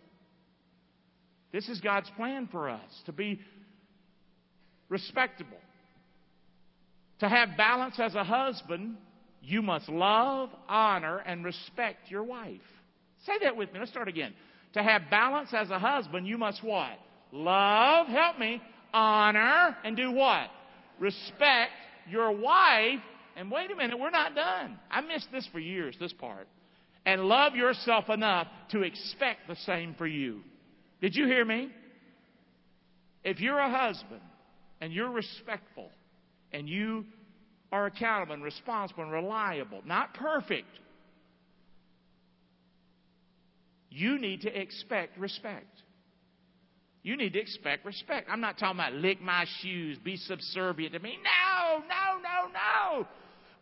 This 1.52 1.68
is 1.68 1.80
God's 1.80 2.10
plan 2.16 2.48
for 2.50 2.70
us 2.70 3.02
to 3.04 3.12
be 3.12 3.40
respectable. 4.88 5.58
To 7.20 7.28
have 7.28 7.50
balance 7.56 7.98
as 7.98 8.14
a 8.14 8.24
husband, 8.24 8.96
you 9.42 9.60
must 9.60 9.88
love, 9.88 10.50
honor, 10.68 11.18
and 11.18 11.44
respect 11.44 12.10
your 12.10 12.24
wife. 12.24 12.60
Say 13.24 13.32
that 13.42 13.56
with 13.56 13.72
me. 13.72 13.78
Let's 13.78 13.90
start 13.90 14.08
again. 14.08 14.32
To 14.74 14.82
have 14.82 15.02
balance 15.10 15.50
as 15.52 15.70
a 15.70 15.78
husband, 15.78 16.26
you 16.26 16.38
must 16.38 16.62
what? 16.64 16.98
Love, 17.32 18.06
help 18.06 18.38
me, 18.38 18.62
honor, 18.94 19.76
and 19.84 19.96
do 19.96 20.10
what? 20.12 20.48
Respect 20.98 21.72
your 22.08 22.32
wife 22.32 23.00
and 23.36 23.50
wait 23.50 23.70
a 23.70 23.76
minute, 23.76 23.98
we're 23.98 24.10
not 24.10 24.34
done. 24.34 24.78
I 24.90 25.02
missed 25.02 25.28
this 25.30 25.46
for 25.52 25.58
years, 25.58 25.94
this 26.00 26.12
part. 26.14 26.48
And 27.04 27.22
love 27.22 27.54
yourself 27.54 28.08
enough 28.08 28.48
to 28.70 28.82
expect 28.82 29.46
the 29.46 29.56
same 29.56 29.94
for 29.94 30.06
you. 30.06 30.40
Did 31.00 31.14
you 31.14 31.26
hear 31.26 31.44
me? 31.44 31.68
If 33.22 33.40
you're 33.40 33.58
a 33.58 33.70
husband 33.70 34.22
and 34.80 34.92
you're 34.92 35.10
respectful 35.10 35.90
and 36.52 36.68
you 36.68 37.04
are 37.70 37.86
accountable 37.86 38.34
and 38.34 38.42
responsible 38.42 39.04
and 39.04 39.12
reliable, 39.12 39.82
not 39.84 40.14
perfect, 40.14 40.68
you 43.90 44.18
need 44.18 44.40
to 44.42 44.60
expect 44.60 45.18
respect. 45.18 45.82
You 47.02 47.16
need 47.16 47.34
to 47.34 47.38
expect 47.38 47.84
respect. 47.84 48.28
I'm 48.30 48.40
not 48.40 48.58
talking 48.58 48.80
about 48.80 48.94
lick 48.94 49.20
my 49.20 49.44
shoes, 49.60 49.98
be 50.02 50.16
subservient 50.16 50.94
to 50.94 50.98
me. 50.98 51.18
No, 51.22 51.78
no, 51.78 52.18
no, 52.20 52.52
no. 52.52 53.06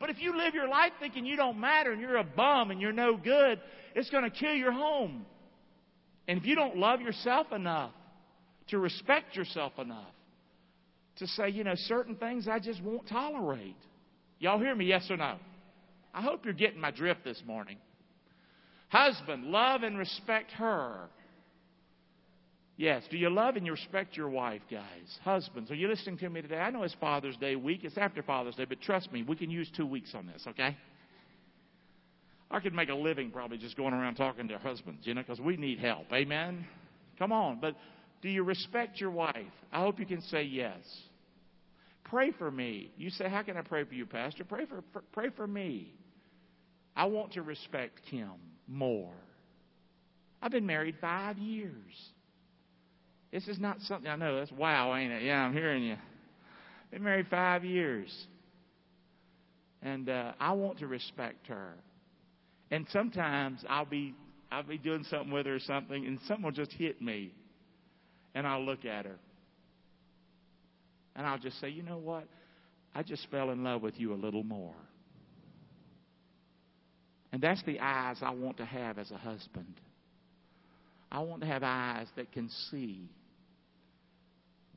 But 0.05 0.11
if 0.11 0.21
you 0.21 0.37
live 0.37 0.53
your 0.55 0.69
life 0.69 0.93
thinking 1.01 1.25
you 1.25 1.35
don't 1.35 1.59
matter 1.59 1.90
and 1.90 1.99
you're 1.99 2.19
a 2.19 2.25
bum 2.25 2.71
and 2.71 2.79
you're 2.79 2.93
no 2.93 3.17
good, 3.17 3.59
it's 3.95 4.11
going 4.11 4.25
to 4.25 4.29
kill 4.29 4.53
your 4.53 4.71
home. 4.71 5.25
And 6.29 6.38
if 6.38 6.45
you 6.45 6.55
don't 6.55 6.77
love 6.77 7.01
yourself 7.01 7.53
enough 7.53 7.90
to 8.69 8.79
respect 8.79 9.35
yourself 9.35 9.73
enough 9.79 10.12
to 11.17 11.27
say, 11.27 11.49
you 11.49 11.64
know, 11.64 11.73
certain 11.75 12.17
things 12.17 12.47
I 12.47 12.59
just 12.59 12.83
won't 12.83 13.09
tolerate. 13.09 13.79
Y'all 14.40 14.59
hear 14.59 14.75
me, 14.75 14.85
yes 14.85 15.07
or 15.09 15.17
no? 15.17 15.37
I 16.12 16.21
hope 16.21 16.45
you're 16.45 16.53
getting 16.53 16.83
my 16.83 16.90
drift 16.90 17.25
this 17.25 17.43
morning. 17.47 17.79
Husband, 18.90 19.45
love 19.45 19.85
and 19.85 19.97
respect 19.97 20.51
her. 20.51 21.09
Yes, 22.76 23.04
do 23.08 23.16
you 23.16 23.30
love 23.30 23.54
and 23.56 23.64
you 23.64 23.72
respect 23.72 24.16
your 24.16 24.28
wife, 24.28 24.62
guys? 24.68 25.18
Husbands, 25.22 25.70
are 25.70 25.76
you 25.76 25.87
listening 25.87 26.18
to 26.18 26.28
me 26.28 26.42
today? 26.42 26.58
I 26.58 26.70
know 26.70 26.82
it's 26.82 26.96
Father's 27.00 27.37
Day 27.37 27.54
week, 27.54 27.84
it's 27.84 27.96
after 27.96 28.22
Father's 28.22 28.56
Day, 28.56 28.64
but 28.64 28.80
trust 28.80 29.12
me, 29.12 29.22
we 29.22 29.37
can 29.37 29.48
use 29.48 29.70
two 29.76 29.87
weeks 29.87 30.12
on 30.14 30.26
this, 30.26 30.44
okay? 30.48 30.76
I 32.50 32.60
could 32.60 32.74
make 32.74 32.88
a 32.88 32.94
living 32.94 33.30
probably 33.30 33.58
just 33.58 33.76
going 33.76 33.94
around 33.94 34.16
talking 34.16 34.48
to 34.48 34.58
husbands, 34.58 35.06
you 35.06 35.14
know, 35.14 35.22
because 35.22 35.40
we 35.40 35.56
need 35.56 35.78
help. 35.78 36.12
Amen? 36.12 36.66
Come 37.18 37.32
on. 37.32 37.58
But 37.60 37.76
do 38.22 38.28
you 38.28 38.42
respect 38.42 39.00
your 39.00 39.10
wife? 39.10 39.37
I 39.72 39.80
hope 39.80 39.98
you 39.98 40.06
can 40.06 40.20
say 40.22 40.42
yes. 40.42 40.78
Pray 42.04 42.32
for 42.32 42.50
me. 42.50 42.92
You 42.96 43.10
say, 43.10 43.28
How 43.28 43.42
can 43.42 43.56
I 43.56 43.62
pray 43.62 43.84
for 43.84 43.94
you, 43.94 44.06
Pastor? 44.06 44.44
Pray 44.44 44.66
for, 44.66 44.84
for 44.92 45.02
pray 45.12 45.30
for 45.34 45.46
me. 45.46 45.94
I 46.94 47.06
want 47.06 47.32
to 47.32 47.42
respect 47.42 48.00
Kim 48.10 48.34
more. 48.68 49.14
I've 50.40 50.52
been 50.52 50.66
married 50.66 50.96
five 51.00 51.38
years. 51.38 52.12
This 53.35 53.49
is 53.49 53.59
not 53.59 53.81
something 53.81 54.09
I 54.09 54.14
know. 54.14 54.38
That's 54.38 54.53
wow, 54.53 54.94
ain't 54.94 55.12
it? 55.12 55.25
Yeah, 55.25 55.40
I'm 55.40 55.53
hearing 55.53 55.83
you. 55.83 55.97
Been 56.92 57.03
married 57.03 57.27
five 57.29 57.64
years. 57.64 58.09
And 59.83 60.09
uh, 60.09 60.35
I 60.38 60.53
want 60.53 60.79
to 60.79 60.87
respect 60.87 61.49
her. 61.49 61.75
And 62.70 62.87
sometimes 62.92 63.64
I'll 63.68 63.87
be 63.87 64.14
I'll 64.53 64.62
be 64.62 64.79
doing 64.79 65.05
something 65.11 65.33
with 65.33 65.47
her 65.47 65.57
or 65.57 65.59
something, 65.59 66.07
and 66.07 66.20
something 66.29 66.44
will 66.44 66.53
just 66.53 66.70
hit 66.75 67.03
me. 67.03 67.33
And 68.37 68.47
I'll 68.47 68.64
look 68.64 68.85
at 68.85 69.05
her. 69.05 69.16
And 71.16 71.27
I'll 71.27 71.38
just 71.38 71.61
say, 71.61 71.68
you 71.68 71.83
know 71.83 71.99
what? 71.99 72.29
I 72.94 73.03
just 73.03 73.27
fell 73.33 73.51
in 73.51 73.64
love 73.64 73.83
with 73.83 73.99
you 73.99 74.12
a 74.12 74.14
little 74.14 74.44
more. 74.44 74.77
And 77.33 77.42
that's 77.42 77.64
the 77.64 77.81
eyes 77.81 78.18
I 78.23 78.31
want 78.31 78.59
to 78.59 78.64
have 78.64 78.97
as 78.97 79.11
a 79.11 79.18
husband. 79.18 79.81
I 81.11 81.18
want 81.18 81.40
to 81.40 81.49
have 81.49 81.64
eyes 81.64 82.07
that 82.14 82.31
can 82.31 82.49
see 82.70 83.09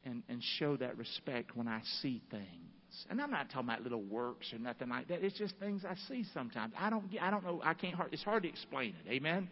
and, 0.08 0.24
and 0.30 0.42
show 0.58 0.78
that 0.78 0.98
respect 0.98 1.56
when 1.56 1.68
I 1.68 1.82
see 2.02 2.22
things. 2.32 3.06
And 3.10 3.22
I'm 3.22 3.30
not 3.30 3.50
talking 3.50 3.70
about 3.70 3.84
little 3.84 4.02
works 4.02 4.52
or 4.54 4.60
nothing 4.60 4.90
like 4.90 5.08
that. 5.10 5.24
It's 5.24 5.38
just 5.38 5.56
things 5.60 5.84
I 5.88 5.96
see 6.08 6.26
sometimes. 6.34 6.74
I 6.80 6.90
don't 6.90 7.06
I 7.22 7.30
don't 7.30 7.44
know. 7.44 7.62
I 7.64 7.74
can't. 7.74 7.96
It's 8.12 8.24
hard 8.24 8.44
to 8.44 8.50
explain 8.50 8.96
it. 9.06 9.12
Amen. 9.12 9.50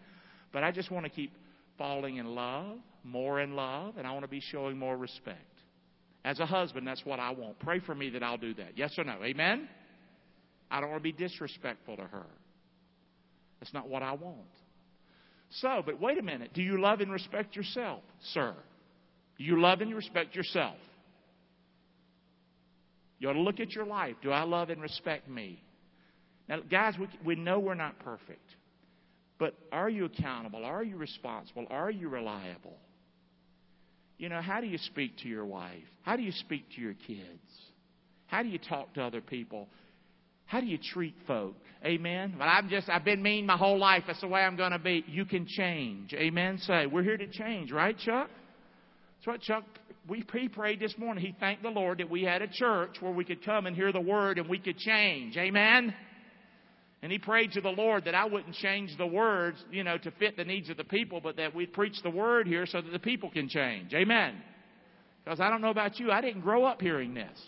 But 0.51 0.63
I 0.63 0.71
just 0.71 0.89
want 0.89 1.05
to 1.05 1.09
keep 1.09 1.33
falling 1.77 2.17
in 2.17 2.27
love, 2.27 2.77
more 3.03 3.41
in 3.41 3.55
love, 3.55 3.97
and 3.97 4.07
I 4.07 4.11
want 4.11 4.23
to 4.23 4.29
be 4.29 4.39
showing 4.39 4.77
more 4.77 4.97
respect. 4.97 5.39
As 6.23 6.39
a 6.39 6.45
husband, 6.45 6.87
that's 6.87 7.05
what 7.05 7.19
I 7.19 7.31
want. 7.31 7.59
Pray 7.59 7.79
for 7.79 7.93
me 7.93 8.09
that 8.11 8.23
I'll 8.23 8.37
do 8.37 8.53
that. 8.55 8.77
Yes 8.77 8.97
or 8.97 9.03
no? 9.03 9.17
Amen? 9.23 9.67
I 10.71 10.79
don't 10.79 10.89
want 10.89 11.03
to 11.03 11.03
be 11.03 11.11
disrespectful 11.11 11.97
to 11.97 12.03
her. 12.03 12.25
That's 13.59 13.73
not 13.73 13.87
what 13.87 14.01
I 14.01 14.13
want. 14.13 14.39
So, 15.51 15.83
but 15.85 16.01
wait 16.01 16.17
a 16.17 16.23
minute. 16.23 16.51
Do 16.53 16.63
you 16.63 16.81
love 16.81 17.01
and 17.01 17.11
respect 17.11 17.55
yourself, 17.55 18.01
sir? 18.33 18.55
You 19.37 19.59
love 19.61 19.81
and 19.81 19.89
you 19.89 19.95
respect 19.95 20.35
yourself? 20.35 20.77
You 23.19 23.29
ought 23.29 23.33
to 23.33 23.41
look 23.41 23.59
at 23.59 23.71
your 23.71 23.85
life. 23.85 24.15
Do 24.21 24.31
I 24.31 24.43
love 24.43 24.69
and 24.69 24.81
respect 24.81 25.29
me? 25.29 25.61
Now, 26.47 26.59
guys, 26.59 26.95
we, 26.99 27.07
we 27.25 27.35
know 27.35 27.59
we're 27.59 27.73
not 27.73 27.99
perfect. 27.99 28.47
But 29.37 29.53
are 29.71 29.89
you 29.89 30.05
accountable? 30.05 30.63
Are 30.63 30.83
you 30.83 30.97
responsible? 30.97 31.65
Are 31.69 31.91
you 31.91 32.07
reliable? 32.07 32.77
You 34.17 34.29
know, 34.29 34.41
how 34.41 34.61
do 34.61 34.67
you 34.67 34.77
speak 34.77 35.17
to 35.19 35.27
your 35.27 35.45
wife? 35.45 35.83
How 36.03 36.15
do 36.15 36.23
you 36.23 36.31
speak 36.31 36.63
to 36.75 36.81
your 36.81 36.93
kids? 36.93 37.41
How 38.27 38.43
do 38.43 38.49
you 38.49 38.59
talk 38.59 38.93
to 38.93 39.03
other 39.03 39.21
people? 39.21 39.67
How 40.45 40.61
do 40.61 40.67
you 40.67 40.77
treat 40.77 41.15
folk? 41.27 41.55
Amen. 41.83 42.35
Well, 42.39 42.47
I'm 42.47 42.69
just 42.69 42.87
I've 42.87 43.03
been 43.03 43.21
mean 43.21 43.45
my 43.45 43.57
whole 43.57 43.77
life. 43.77 44.03
That's 44.07 44.21
the 44.21 44.27
way 44.27 44.41
I'm 44.41 44.55
going 44.55 44.71
to 44.71 44.79
be. 44.79 45.03
You 45.07 45.25
can 45.25 45.45
change. 45.47 46.13
Amen. 46.13 46.57
Say, 46.59 46.85
we're 46.85 47.03
here 47.03 47.17
to 47.17 47.27
change, 47.27 47.71
right, 47.71 47.97
Chuck? 47.97 48.29
That's 49.17 49.27
what 49.27 49.41
Chuck 49.41 49.63
we 50.07 50.23
he 50.33 50.49
prayed 50.49 50.79
this 50.79 50.93
morning. 50.97 51.25
He 51.25 51.35
thanked 51.39 51.63
the 51.63 51.69
Lord 51.69 51.97
that 51.97 52.09
we 52.09 52.23
had 52.23 52.41
a 52.41 52.47
church 52.47 52.97
where 52.99 53.11
we 53.11 53.25
could 53.25 53.43
come 53.43 53.65
and 53.65 53.75
hear 53.75 53.91
the 53.91 54.01
word 54.01 54.37
and 54.37 54.47
we 54.47 54.59
could 54.59 54.77
change. 54.77 55.35
Amen. 55.37 55.93
And 57.01 57.11
he 57.11 57.19
prayed 57.19 57.51
to 57.53 57.61
the 57.61 57.69
Lord 57.69 58.05
that 58.05 58.15
I 58.15 58.25
wouldn't 58.25 58.55
change 58.55 58.95
the 58.97 59.05
words, 59.05 59.63
you 59.71 59.83
know, 59.83 59.97
to 59.97 60.11
fit 60.11 60.37
the 60.37 60.43
needs 60.43 60.69
of 60.69 60.77
the 60.77 60.83
people, 60.83 61.21
but 61.21 61.37
that 61.37 61.53
we'd 61.55 61.73
preach 61.73 62.01
the 62.03 62.09
word 62.09 62.47
here 62.47 62.65
so 62.65 62.81
that 62.81 62.91
the 62.91 62.99
people 62.99 63.29
can 63.29 63.49
change. 63.49 63.93
Amen. 63.93 64.35
Because 65.23 65.39
I 65.39 65.49
don't 65.49 65.61
know 65.61 65.69
about 65.69 65.99
you, 65.99 66.11
I 66.11 66.21
didn't 66.21 66.41
grow 66.41 66.65
up 66.65 66.81
hearing 66.81 67.13
this. 67.13 67.39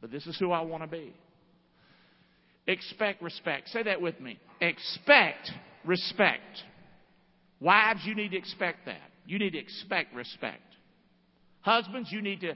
But 0.00 0.10
this 0.10 0.26
is 0.26 0.36
who 0.38 0.52
I 0.52 0.60
want 0.62 0.82
to 0.82 0.88
be. 0.88 1.12
Expect 2.66 3.22
respect. 3.22 3.68
Say 3.70 3.84
that 3.84 4.00
with 4.00 4.20
me. 4.20 4.38
Expect 4.60 5.50
respect. 5.84 6.62
Wives, 7.60 8.00
you 8.04 8.14
need 8.14 8.32
to 8.32 8.36
expect 8.36 8.86
that. 8.86 9.10
You 9.28 9.38
need 9.38 9.50
to 9.50 9.58
expect 9.58 10.14
respect. 10.14 10.62
Husbands, 11.60 12.10
you 12.10 12.22
need 12.22 12.40
to 12.40 12.54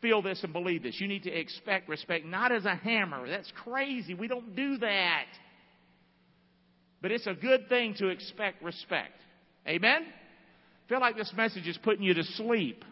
feel 0.00 0.22
this 0.22 0.42
and 0.42 0.54
believe 0.54 0.82
this. 0.82 0.98
You 0.98 1.06
need 1.06 1.24
to 1.24 1.30
expect 1.30 1.86
respect, 1.86 2.24
not 2.24 2.50
as 2.50 2.64
a 2.64 2.74
hammer. 2.74 3.28
That's 3.28 3.52
crazy. 3.62 4.14
We 4.14 4.26
don't 4.26 4.56
do 4.56 4.78
that. 4.78 5.26
But 7.02 7.12
it's 7.12 7.26
a 7.26 7.34
good 7.34 7.68
thing 7.68 7.94
to 7.98 8.08
expect 8.08 8.62
respect. 8.62 9.20
Amen? 9.66 10.06
Feel 10.88 11.00
like 11.00 11.14
this 11.14 11.30
message 11.36 11.68
is 11.68 11.78
putting 11.84 12.04
you 12.04 12.14
to 12.14 12.24
sleep. 12.24 12.82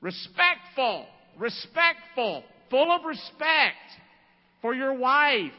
Respectful, 0.00 1.06
respectful, 1.38 2.42
full 2.70 2.90
of 2.90 3.04
respect 3.04 3.76
for 4.60 4.74
your 4.74 4.94
wife, 4.94 5.52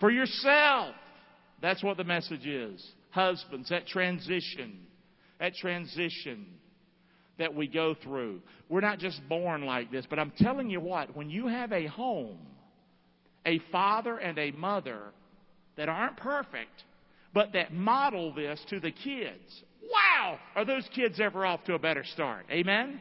for 0.00 0.10
yourself. 0.10 0.94
That's 1.62 1.82
what 1.82 1.96
the 1.96 2.04
message 2.04 2.46
is. 2.46 2.86
Husbands, 3.12 3.68
that 3.68 3.86
transition, 3.86 4.78
that 5.38 5.54
transition 5.54 6.46
that 7.38 7.54
we 7.54 7.66
go 7.66 7.94
through. 8.02 8.40
We're 8.68 8.80
not 8.80 8.98
just 8.98 9.20
born 9.28 9.64
like 9.64 9.92
this, 9.92 10.06
but 10.08 10.18
I'm 10.18 10.32
telling 10.38 10.70
you 10.70 10.80
what, 10.80 11.14
when 11.14 11.28
you 11.28 11.46
have 11.46 11.72
a 11.72 11.86
home, 11.86 12.38
a 13.44 13.60
father 13.70 14.16
and 14.16 14.38
a 14.38 14.50
mother 14.52 15.00
that 15.76 15.90
aren't 15.90 16.16
perfect, 16.16 16.84
but 17.34 17.52
that 17.52 17.72
model 17.72 18.32
this 18.32 18.58
to 18.70 18.80
the 18.80 18.90
kids, 18.90 19.62
wow, 19.82 20.38
are 20.56 20.64
those 20.64 20.88
kids 20.94 21.20
ever 21.20 21.44
off 21.44 21.64
to 21.64 21.74
a 21.74 21.78
better 21.78 22.04
start? 22.04 22.46
Amen? 22.50 22.98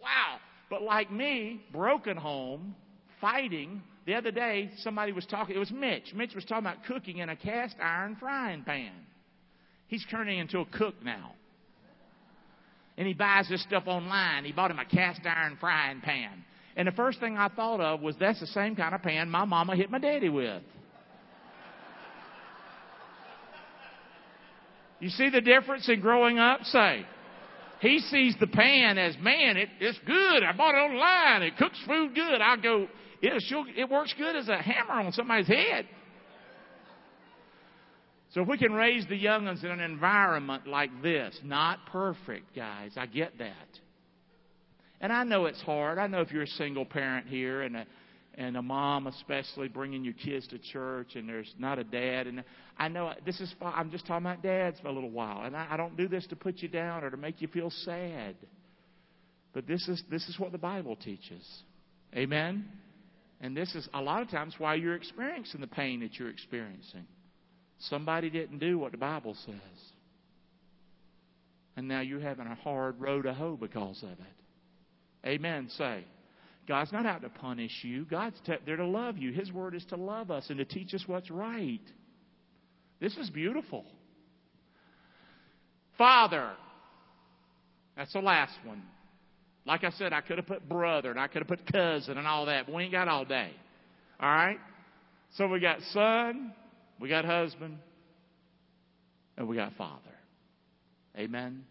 Wow. 0.00 0.38
But 0.70 0.82
like 0.82 1.12
me, 1.12 1.62
broken 1.70 2.16
home, 2.16 2.74
fighting. 3.20 3.82
The 4.06 4.14
other 4.14 4.30
day, 4.30 4.70
somebody 4.78 5.12
was 5.12 5.26
talking, 5.26 5.54
it 5.54 5.58
was 5.58 5.70
Mitch. 5.70 6.14
Mitch 6.14 6.34
was 6.34 6.46
talking 6.46 6.64
about 6.64 6.84
cooking 6.84 7.18
in 7.18 7.28
a 7.28 7.36
cast 7.36 7.76
iron 7.82 8.16
frying 8.18 8.62
pan. 8.64 8.92
He's 9.88 10.04
turning 10.10 10.38
into 10.38 10.60
a 10.60 10.66
cook 10.66 10.94
now 11.04 11.32
and 12.98 13.06
he 13.06 13.14
buys 13.14 13.48
this 13.48 13.62
stuff 13.62 13.84
online. 13.86 14.44
He 14.44 14.52
bought 14.52 14.72
him 14.72 14.80
a 14.80 14.84
cast 14.84 15.20
iron 15.24 15.56
frying 15.60 16.00
pan. 16.00 16.44
And 16.76 16.88
the 16.88 16.92
first 16.92 17.20
thing 17.20 17.36
I 17.38 17.48
thought 17.48 17.80
of 17.80 18.00
was 18.00 18.16
that's 18.18 18.40
the 18.40 18.46
same 18.48 18.74
kind 18.74 18.94
of 18.94 19.02
pan 19.02 19.30
my 19.30 19.44
mama 19.44 19.76
hit 19.76 19.88
my 19.88 20.00
daddy 20.00 20.28
with. 20.28 20.62
You 24.98 25.10
see 25.10 25.30
the 25.30 25.40
difference 25.40 25.88
in 25.88 26.00
growing 26.00 26.40
up? 26.40 26.64
Say. 26.64 27.06
He 27.80 28.00
sees 28.00 28.34
the 28.40 28.48
pan 28.48 28.98
as, 28.98 29.16
man, 29.20 29.56
it, 29.56 29.68
it's 29.78 29.98
good. 30.04 30.42
I 30.42 30.52
bought 30.56 30.74
it 30.74 30.78
online. 30.78 31.42
It 31.42 31.56
cooks 31.56 31.78
food 31.86 32.16
good. 32.16 32.40
I 32.40 32.56
go, 32.56 32.88
it, 33.22 33.44
it 33.76 33.88
works 33.88 34.12
good 34.18 34.34
as 34.34 34.48
a 34.48 34.56
hammer 34.56 35.06
on 35.06 35.12
somebody's 35.12 35.46
head. 35.46 35.86
So 38.30 38.42
if 38.42 38.48
we 38.48 38.58
can 38.58 38.72
raise 38.72 39.06
the 39.06 39.16
young 39.16 39.46
ones 39.46 39.64
in 39.64 39.70
an 39.70 39.80
environment 39.80 40.66
like 40.66 40.90
this, 41.02 41.38
not 41.42 41.86
perfect, 41.86 42.54
guys, 42.54 42.92
I 42.96 43.06
get 43.06 43.38
that. 43.38 43.54
And 45.00 45.12
I 45.12 45.24
know 45.24 45.46
it's 45.46 45.62
hard. 45.62 45.98
I 45.98 46.06
know 46.08 46.20
if 46.20 46.30
you're 46.30 46.42
a 46.42 46.46
single 46.46 46.84
parent 46.84 47.26
here 47.26 47.62
and 47.62 47.76
a 47.76 47.86
and 48.38 48.56
a 48.56 48.62
mom 48.62 49.08
especially 49.08 49.66
bringing 49.66 50.04
your 50.04 50.14
kids 50.14 50.46
to 50.46 50.58
church 50.58 51.16
and 51.16 51.28
there's 51.28 51.52
not 51.58 51.80
a 51.80 51.82
dad 51.82 52.28
and 52.28 52.44
I 52.78 52.86
know 52.86 53.12
this 53.26 53.40
is 53.40 53.52
I'm 53.60 53.90
just 53.90 54.06
talking 54.06 54.24
about 54.24 54.44
dads 54.44 54.78
for 54.78 54.86
a 54.86 54.92
little 54.92 55.10
while 55.10 55.44
and 55.44 55.56
I, 55.56 55.66
I 55.70 55.76
don't 55.76 55.96
do 55.96 56.06
this 56.06 56.24
to 56.28 56.36
put 56.36 56.58
you 56.58 56.68
down 56.68 57.02
or 57.02 57.10
to 57.10 57.16
make 57.16 57.42
you 57.42 57.48
feel 57.48 57.70
sad. 57.70 58.36
But 59.52 59.66
this 59.66 59.86
is 59.88 60.02
this 60.08 60.28
is 60.28 60.38
what 60.38 60.52
the 60.52 60.58
Bible 60.58 60.94
teaches. 60.94 61.44
Amen. 62.14 62.68
And 63.40 63.56
this 63.56 63.74
is 63.74 63.88
a 63.92 64.00
lot 64.00 64.22
of 64.22 64.30
times 64.30 64.54
why 64.58 64.74
you're 64.74 64.94
experiencing 64.94 65.60
the 65.60 65.66
pain 65.66 66.00
that 66.00 66.14
you're 66.14 66.30
experiencing. 66.30 67.06
Somebody 67.78 68.30
didn't 68.30 68.58
do 68.58 68.78
what 68.78 68.92
the 68.92 68.98
Bible 68.98 69.36
says. 69.46 69.54
And 71.76 71.86
now 71.86 72.00
you're 72.00 72.20
having 72.20 72.46
a 72.46 72.56
hard 72.56 73.00
row 73.00 73.22
to 73.22 73.32
hoe 73.32 73.56
because 73.56 74.02
of 74.02 74.10
it. 74.10 75.26
Amen. 75.28 75.68
Say. 75.76 76.04
God's 76.66 76.92
not 76.92 77.06
out 77.06 77.22
to 77.22 77.28
punish 77.30 77.72
you. 77.82 78.04
God's 78.04 78.36
there 78.66 78.76
to 78.76 78.86
love 78.86 79.16
you. 79.16 79.32
His 79.32 79.50
word 79.50 79.74
is 79.74 79.84
to 79.86 79.96
love 79.96 80.30
us 80.30 80.46
and 80.50 80.58
to 80.58 80.64
teach 80.64 80.92
us 80.92 81.02
what's 81.06 81.30
right. 81.30 81.80
This 83.00 83.16
is 83.16 83.30
beautiful. 83.30 83.84
Father. 85.96 86.50
That's 87.96 88.12
the 88.12 88.20
last 88.20 88.52
one. 88.64 88.82
Like 89.66 89.84
I 89.84 89.90
said, 89.90 90.12
I 90.12 90.20
could 90.20 90.38
have 90.38 90.46
put 90.46 90.68
brother 90.68 91.10
and 91.10 91.18
I 91.18 91.26
could 91.26 91.42
have 91.42 91.48
put 91.48 91.70
cousin 91.70 92.18
and 92.18 92.26
all 92.26 92.46
that, 92.46 92.66
but 92.66 92.74
we 92.74 92.84
ain't 92.84 92.92
got 92.92 93.08
all 93.08 93.24
day. 93.24 93.50
All 94.20 94.28
right? 94.28 94.58
So 95.36 95.46
we 95.46 95.60
got 95.60 95.80
son, 95.92 96.52
we 97.00 97.08
got 97.08 97.24
husband, 97.24 97.78
and 99.36 99.48
we 99.48 99.56
got 99.56 99.74
father. 99.74 100.02
Amen? 101.16 101.64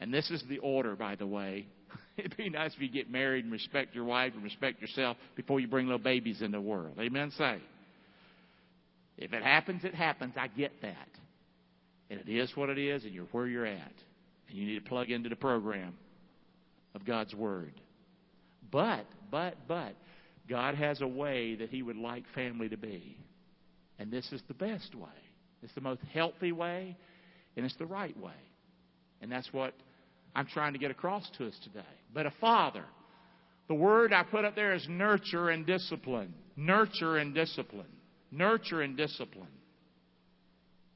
And 0.00 0.12
this 0.12 0.30
is 0.30 0.42
the 0.48 0.58
order, 0.58 0.96
by 0.96 1.16
the 1.16 1.26
way. 1.26 1.66
It'd 2.16 2.36
be 2.36 2.48
nice 2.48 2.72
if 2.74 2.80
you 2.80 2.88
get 2.88 3.10
married 3.10 3.44
and 3.44 3.52
respect 3.52 3.94
your 3.94 4.04
wife 4.04 4.32
and 4.34 4.42
respect 4.42 4.80
yourself 4.80 5.16
before 5.36 5.60
you 5.60 5.68
bring 5.68 5.86
little 5.86 5.98
babies 5.98 6.40
into 6.40 6.58
the 6.58 6.62
world. 6.62 6.96
Amen? 6.98 7.30
Say. 7.36 7.58
If 9.18 9.34
it 9.34 9.42
happens, 9.42 9.84
it 9.84 9.94
happens. 9.94 10.34
I 10.36 10.48
get 10.48 10.72
that. 10.82 11.08
And 12.08 12.20
it 12.20 12.28
is 12.28 12.50
what 12.56 12.70
it 12.70 12.78
is, 12.78 13.04
and 13.04 13.12
you're 13.12 13.26
where 13.26 13.46
you're 13.46 13.66
at. 13.66 13.92
And 14.48 14.58
you 14.58 14.66
need 14.66 14.82
to 14.82 14.88
plug 14.88 15.10
into 15.10 15.28
the 15.28 15.36
program 15.36 15.94
of 16.94 17.04
God's 17.04 17.34
Word. 17.34 17.72
But, 18.70 19.04
but, 19.30 19.56
but, 19.68 19.94
God 20.48 20.74
has 20.74 21.00
a 21.02 21.06
way 21.06 21.54
that 21.56 21.68
He 21.68 21.82
would 21.82 21.96
like 21.96 22.24
family 22.34 22.68
to 22.70 22.76
be. 22.76 23.16
And 24.00 24.10
this 24.10 24.32
is 24.32 24.42
the 24.48 24.54
best 24.54 24.94
way. 24.94 25.08
It's 25.62 25.74
the 25.74 25.82
most 25.82 26.00
healthy 26.12 26.52
way, 26.52 26.96
and 27.54 27.66
it's 27.66 27.76
the 27.76 27.84
right 27.84 28.18
way. 28.18 28.32
And 29.20 29.30
that's 29.30 29.52
what 29.52 29.74
I'm 30.34 30.46
trying 30.46 30.72
to 30.72 30.78
get 30.78 30.90
across 30.90 31.30
to 31.36 31.46
us 31.46 31.54
today. 31.62 31.84
But 32.14 32.24
a 32.24 32.32
father, 32.40 32.84
the 33.68 33.74
word 33.74 34.14
I 34.14 34.22
put 34.22 34.46
up 34.46 34.56
there 34.56 34.72
is 34.72 34.86
nurture 34.88 35.50
and 35.50 35.66
discipline. 35.66 36.32
Nurture 36.56 37.18
and 37.18 37.34
discipline. 37.34 37.86
Nurture 38.30 38.80
and 38.80 38.96
discipline. 38.96 39.48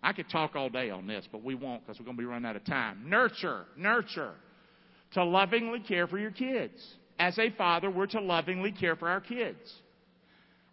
I 0.03 0.15
could 0.15 0.31
talk 0.31 0.57
all 0.57 0.71
day 0.71 0.89
on 0.89 1.07
this, 1.07 1.27
but 1.31 1.45
we 1.45 1.55
won't 1.55 1.87
because 1.87 2.01
we're 2.01 2.07
going 2.07 2.17
to 2.17 2.23
be 2.23 2.27
running 2.27 2.49
out 2.49 2.57
of 2.57 2.65
time. 2.65 3.11
Nurture, 3.11 3.67
nurture. 3.77 4.33
To 5.13 5.25
lovingly 5.25 5.81
care 5.81 6.07
for 6.07 6.19
your 6.19 6.31
kids. 6.31 6.83
As 7.19 7.39
a 7.39 7.51
father, 7.51 7.91
we're 7.91 8.07
to 8.07 8.21
lovingly 8.21 8.73
care 8.73 8.97
for 8.97 9.09
our 9.09 9.21
kids. 9.21 9.59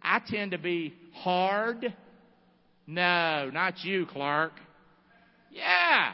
I 0.02 0.20
tend 0.26 0.52
to 0.52 0.58
be 0.58 0.94
hard. 1.12 1.94
No, 2.86 3.50
not 3.52 3.84
you, 3.84 4.06
Clark. 4.06 4.52
Yeah. 5.50 6.12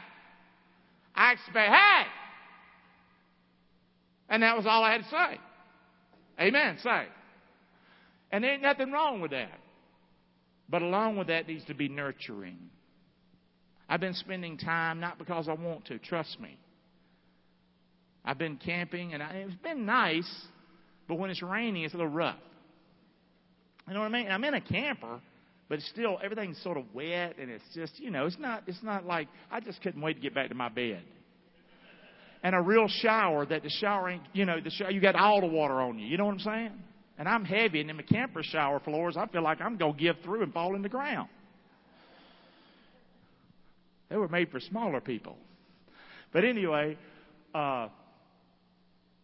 I 1.15 1.31
expect, 1.33 1.71
hey! 1.71 2.03
And 4.29 4.43
that 4.43 4.55
was 4.55 4.65
all 4.65 4.83
I 4.83 4.91
had 4.91 5.01
to 5.01 5.09
say. 5.09 5.39
Amen. 6.39 6.77
Say. 6.81 7.07
And 8.31 8.43
there 8.43 8.53
ain't 8.53 8.61
nothing 8.61 8.91
wrong 8.91 9.21
with 9.21 9.31
that. 9.31 9.59
But 10.69 10.83
along 10.83 11.17
with 11.17 11.27
that 11.27 11.47
needs 11.47 11.65
to 11.65 11.73
be 11.73 11.89
nurturing. 11.89 12.57
I've 13.89 13.99
been 13.99 14.13
spending 14.13 14.57
time 14.57 14.99
not 14.99 15.17
because 15.17 15.49
I 15.49 15.53
want 15.53 15.85
to, 15.85 15.97
trust 15.97 16.39
me. 16.39 16.57
I've 18.23 18.37
been 18.37 18.57
camping 18.57 19.13
and 19.15 19.23
I, 19.23 19.45
it's 19.47 19.55
been 19.55 19.85
nice, 19.87 20.29
but 21.07 21.15
when 21.15 21.31
it's 21.31 21.41
raining, 21.41 21.83
it's 21.83 21.95
a 21.95 21.97
little 21.97 22.11
rough. 22.11 22.37
You 23.87 23.95
know 23.95 24.01
what 24.01 24.05
I 24.05 24.09
mean? 24.09 24.27
I'm 24.29 24.43
in 24.43 24.53
a 24.53 24.61
camper, 24.61 25.19
but 25.69 25.79
still 25.81 26.19
everything's 26.21 26.61
sort 26.63 26.77
of 26.77 26.83
wet 26.93 27.35
and 27.39 27.49
it's 27.49 27.63
just, 27.73 27.99
you 27.99 28.11
know, 28.11 28.25
it's 28.25 28.39
not 28.39 28.63
it's 28.67 28.83
not 28.83 29.05
like 29.05 29.27
I 29.51 29.59
just 29.59 29.81
couldn't 29.81 30.01
wait 30.01 30.15
to 30.15 30.19
get 30.19 30.33
back 30.35 30.49
to 30.49 30.55
my 30.55 30.69
bed. 30.69 31.03
And 32.41 32.55
a 32.55 32.61
real 32.61 32.87
shower 32.87 33.45
that 33.45 33.63
the 33.63 33.69
shower 33.69 34.09
ain't, 34.09 34.23
you 34.33 34.45
know, 34.45 34.59
the 34.59 34.71
shower, 34.71 34.91
you 34.91 35.01
got 35.01 35.15
all 35.15 35.41
the 35.41 35.47
water 35.47 35.81
on 35.81 35.99
you. 35.99 36.07
You 36.07 36.17
know 36.17 36.25
what 36.25 36.33
I'm 36.33 36.39
saying? 36.39 36.71
And 37.17 37.27
I'm 37.27 37.43
heavy, 37.43 37.81
and 37.81 37.89
in 37.89 37.97
my 37.97 38.01
camper 38.01 38.41
shower 38.43 38.79
floors, 38.79 39.17
I 39.17 39.27
feel 39.27 39.43
like 39.43 39.59
I'm 39.59 39.75
going 39.75 39.93
to 39.93 39.99
give 39.99 40.15
through 40.23 40.41
and 40.41 40.53
fall 40.53 40.73
in 40.73 40.81
the 40.81 40.89
ground. 40.89 41.27
They 44.09 44.15
were 44.15 44.29
made 44.29 44.49
for 44.51 44.61
smaller 44.61 45.01
people. 45.01 45.35
But 46.31 46.45
anyway, 46.45 46.97
uh, 47.53 47.89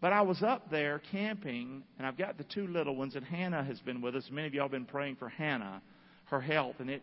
but 0.01 0.11
I 0.11 0.23
was 0.23 0.43
up 0.43 0.69
there 0.69 1.01
camping, 1.09 1.83
and 1.97 2.05
I've 2.05 2.17
got 2.17 2.37
the 2.37 2.43
two 2.43 2.67
little 2.67 2.97
ones, 2.97 3.15
and 3.15 3.25
Hannah 3.25 3.63
has 3.63 3.79
been 3.79 4.01
with 4.01 4.15
us. 4.15 4.27
Many 4.29 4.47
of 4.47 4.53
y'all 4.53 4.65
have 4.65 4.71
been 4.71 4.85
praying 4.85 5.15
for 5.15 5.29
Hannah, 5.29 5.81
her 6.35 6.41
health, 6.41 6.75
and 6.79 6.89
it 6.89 7.01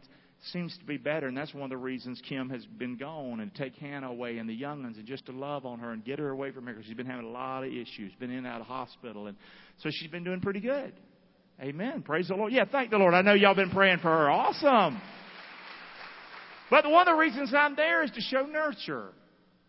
seems 0.53 0.77
to 0.79 0.85
be 0.85 0.97
better. 0.97 1.29
And 1.29 1.37
that's 1.37 1.55
one 1.55 1.65
of 1.65 1.71
the 1.71 1.77
reasons 1.77 2.21
Kim 2.29 2.51
has 2.51 2.65
been 2.67 2.97
gone 2.97 3.41
and 3.41 3.55
take 3.55 3.75
Hannah 3.77 4.09
away 4.11 4.39
and 4.39 4.49
the 4.49 4.55
young 4.55 4.83
ones 4.83 4.97
and 4.99 5.07
just 5.07 5.27
to 5.27 5.33
love 5.33 5.65
on 5.65 5.79
her 5.79 5.93
and 5.93 6.05
get 6.05 6.19
her 6.19 6.31
away 6.31 6.51
from 6.51 6.67
her 6.67 6.73
because 6.73 6.87
she's 6.87 6.97
been 6.97 7.07
having 7.07 7.27
a 7.27 7.31
lot 7.31 7.65
of 7.65 7.73
issues, 7.73 8.13
been 8.19 8.31
in 8.31 8.39
and 8.39 8.47
out 8.47 8.61
of 8.61 8.67
hospital. 8.67 9.29
And 9.29 9.37
so 9.79 9.91
she's 9.93 10.11
been 10.11 10.25
doing 10.25 10.41
pretty 10.41 10.61
good. 10.61 10.93
Amen. 11.61 12.03
Praise 12.03 12.29
the 12.29 12.35
Lord. 12.35 12.53
Yeah, 12.53 12.65
thank 12.71 12.91
the 12.91 12.99
Lord. 12.99 13.15
I 13.15 13.23
know 13.23 13.35
y'all 13.35 13.55
been 13.55 13.71
praying 13.71 13.99
for 13.99 14.09
her. 14.09 14.31
Awesome. 14.31 15.01
But 16.71 16.91
one 16.91 17.07
of 17.07 17.15
the 17.15 17.21
reasons 17.21 17.53
I'm 17.57 17.77
there 17.77 18.03
is 18.03 18.11
to 18.13 18.21
show 18.21 18.45
nurture 18.47 19.13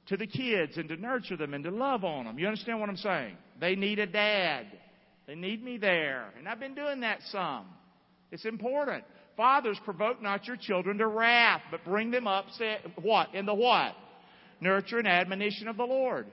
to 0.08 0.18
the 0.18 0.26
kids 0.26 0.78
and 0.78 0.90
to 0.90 0.96
nurture 0.96 1.38
them 1.38 1.54
and 1.54 1.64
to 1.66 1.72
love 1.72 2.04
on 2.04 2.26
them. 2.26 2.40
You 2.40 2.48
understand 2.48 2.80
what 2.80 2.90
I'm 2.90 2.98
saying? 2.98 3.38
They 3.60 3.76
need 3.76 4.00
a 4.00 4.08
dad. 4.08 4.66
They 5.28 5.36
need 5.36 5.64
me 5.64 5.78
there. 5.78 6.30
And 6.38 6.48
I've 6.48 6.60
been 6.60 6.76
doing 6.76 7.02
that 7.02 7.20
some. 7.32 7.66
It's 8.32 8.46
important. 8.46 9.04
Fathers, 9.36 9.80
provoke 9.84 10.22
not 10.22 10.46
your 10.46 10.58
children 10.58 10.98
to 11.00 11.08
wrath, 11.08 11.62
but 11.72 11.84
bring 11.84 12.12
them 12.12 12.28
up, 12.28 12.46
say, 12.58 12.78
what? 13.02 13.34
In 13.34 13.46
the 13.46 13.54
what? 13.54 13.96
Nurture 14.62 15.00
and 15.00 15.08
admonition 15.08 15.68
of 15.68 15.78
the 15.78 15.84
Lord. 15.84 16.28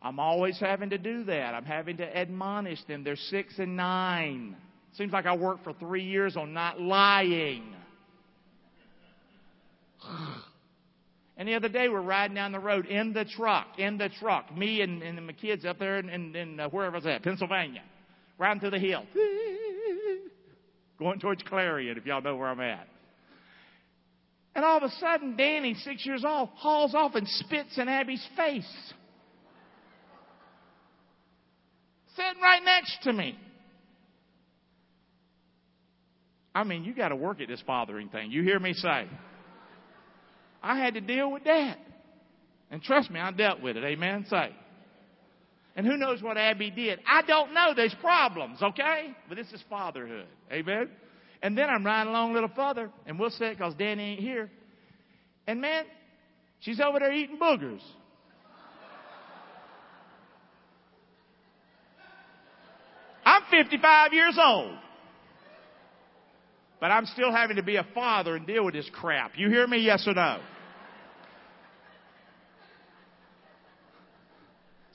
I'm 0.00 0.18
always 0.18 0.58
having 0.58 0.90
to 0.90 0.98
do 0.98 1.24
that. 1.24 1.54
I'm 1.54 1.64
having 1.64 1.98
to 1.98 2.16
admonish 2.16 2.82
them. 2.84 3.04
They're 3.04 3.16
six 3.16 3.58
and 3.58 3.76
nine. 3.76 4.56
Seems 4.92 5.12
like 5.12 5.26
I 5.26 5.36
worked 5.36 5.64
for 5.64 5.74
three 5.74 6.04
years 6.04 6.36
on 6.36 6.52
not 6.54 6.80
lying. 6.80 7.74
And 11.38 11.46
the 11.46 11.54
other 11.54 11.68
day 11.68 11.90
we're 11.90 12.00
riding 12.00 12.34
down 12.34 12.52
the 12.52 12.58
road 12.58 12.86
in 12.86 13.12
the 13.12 13.26
truck, 13.26 13.66
in 13.76 13.98
the 13.98 14.08
truck, 14.08 14.56
me 14.56 14.80
and, 14.80 15.02
and 15.02 15.26
my 15.26 15.34
kids 15.34 15.66
up 15.66 15.78
there 15.78 15.98
in, 15.98 16.08
in, 16.08 16.34
in 16.34 16.58
uh, 16.58 16.70
wherever 16.70 16.96
it's 16.96 17.04
at, 17.04 17.22
Pennsylvania, 17.22 17.82
riding 18.38 18.58
through 18.58 18.70
the 18.70 18.78
hill 18.78 19.04
going 20.98 21.20
towards 21.20 21.42
Clarion, 21.42 21.96
if 21.98 22.06
y'all 22.06 22.22
know 22.22 22.36
where 22.36 22.48
I'm 22.48 22.60
at. 22.60 22.88
And 24.54 24.64
all 24.64 24.78
of 24.78 24.82
a 24.84 24.90
sudden, 24.98 25.36
Danny, 25.36 25.74
six 25.74 26.06
years 26.06 26.24
old, 26.26 26.48
hauls 26.54 26.94
off 26.94 27.14
and 27.14 27.28
spits 27.28 27.76
in 27.76 27.88
Abby's 27.88 28.26
face. 28.36 28.92
Sitting 32.16 32.40
right 32.42 32.62
next 32.64 33.02
to 33.02 33.12
me. 33.12 33.38
I 36.54 36.64
mean, 36.64 36.84
you 36.84 36.94
got 36.94 37.10
to 37.10 37.16
work 37.16 37.42
at 37.42 37.48
this 37.48 37.62
fathering 37.66 38.08
thing. 38.08 38.30
You 38.30 38.42
hear 38.42 38.58
me 38.58 38.72
say? 38.72 39.06
I 40.62 40.78
had 40.78 40.94
to 40.94 41.02
deal 41.02 41.30
with 41.30 41.44
that. 41.44 41.76
And 42.70 42.82
trust 42.82 43.10
me, 43.10 43.20
I 43.20 43.30
dealt 43.32 43.60
with 43.60 43.76
it. 43.76 43.84
Amen? 43.84 44.24
Say. 44.30 44.54
And 45.76 45.86
who 45.86 45.98
knows 45.98 46.22
what 46.22 46.38
Abby 46.38 46.70
did? 46.70 47.00
I 47.06 47.20
don't 47.22 47.52
know. 47.52 47.74
There's 47.76 47.94
problems, 48.00 48.62
okay? 48.62 49.14
But 49.28 49.36
this 49.36 49.52
is 49.52 49.62
fatherhood. 49.68 50.26
Amen? 50.50 50.88
And 51.42 51.56
then 51.56 51.68
I'm 51.68 51.84
riding 51.84 52.08
along 52.08 52.30
a 52.30 52.34
little 52.34 52.50
further, 52.56 52.90
and 53.04 53.18
we'll 53.20 53.30
say 53.30 53.48
it 53.48 53.58
because 53.58 53.74
Danny 53.74 54.12
ain't 54.12 54.20
here. 54.20 54.50
And 55.46 55.60
man, 55.60 55.84
she's 56.60 56.80
over 56.80 56.98
there 56.98 57.12
eating 57.12 57.38
boogers. 57.38 57.82
I'm 63.24 63.42
55 63.50 64.12
years 64.14 64.38
old. 64.42 64.72
But 66.80 66.90
I'm 66.90 67.04
still 67.06 67.32
having 67.32 67.56
to 67.56 67.62
be 67.62 67.76
a 67.76 67.86
father 67.94 68.34
and 68.34 68.46
deal 68.46 68.64
with 68.64 68.74
this 68.74 68.88
crap. 68.92 69.32
You 69.36 69.50
hear 69.50 69.66
me? 69.66 69.78
Yes 69.78 70.06
or 70.06 70.14
no? 70.14 70.38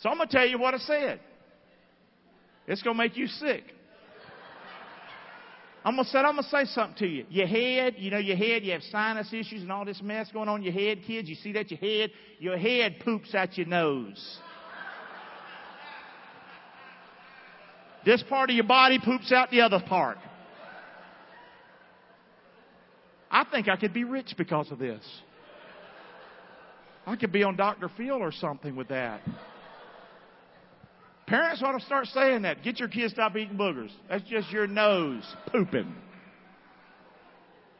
So 0.01 0.09
I'm 0.09 0.17
going 0.17 0.27
to 0.27 0.35
tell 0.35 0.47
you 0.47 0.57
what 0.57 0.73
I 0.73 0.79
said. 0.79 1.19
It's 2.67 2.81
going 2.81 2.97
to 2.97 3.03
make 3.03 3.15
you 3.15 3.27
sick. 3.27 3.63
I'm 5.83 5.95
to 5.95 6.05
say, 6.05 6.19
I'm 6.19 6.35
to 6.37 6.43
say 6.43 6.65
something 6.65 6.97
to 6.99 7.07
you. 7.07 7.25
Your 7.29 7.47
head, 7.47 7.95
you 7.97 8.11
know, 8.11 8.17
your 8.17 8.37
head, 8.37 8.63
you 8.63 8.71
have 8.71 8.83
sinus 8.83 9.31
issues 9.33 9.61
and 9.61 9.71
all 9.71 9.85
this 9.85 10.01
mess 10.01 10.29
going 10.31 10.47
on 10.47 10.57
in 10.57 10.63
your 10.63 10.73
head, 10.73 10.99
kids. 11.05 11.27
You 11.27 11.35
see 11.35 11.53
that 11.53 11.71
your 11.71 11.79
head, 11.79 12.11
your 12.39 12.57
head 12.57 12.97
poops 13.03 13.33
out 13.33 13.57
your 13.57 13.67
nose. 13.67 14.37
This 18.05 18.23
part 18.27 18.49
of 18.49 18.55
your 18.55 18.65
body 18.65 18.99
poops 19.03 19.31
out 19.31 19.51
the 19.51 19.61
other 19.61 19.79
part. 19.87 20.17
I 23.29 23.45
think 23.45 23.67
I 23.67 23.75
could 23.75 23.93
be 23.93 24.03
rich 24.03 24.33
because 24.37 24.71
of 24.71 24.79
this. 24.79 25.03
I 27.05 27.15
could 27.15 27.31
be 27.31 27.43
on 27.43 27.55
Dr. 27.55 27.89
Phil 27.95 28.15
or 28.15 28.31
something 28.31 28.75
with 28.75 28.89
that. 28.89 29.21
Parents 31.31 31.63
ought 31.63 31.79
to 31.79 31.85
start 31.85 32.07
saying 32.07 32.41
that. 32.41 32.61
Get 32.61 32.77
your 32.77 32.89
kids 32.89 33.13
to 33.13 33.21
stop 33.21 33.37
eating 33.37 33.57
boogers. 33.57 33.89
That's 34.09 34.27
just 34.29 34.51
your 34.51 34.67
nose 34.67 35.23
pooping. 35.47 35.95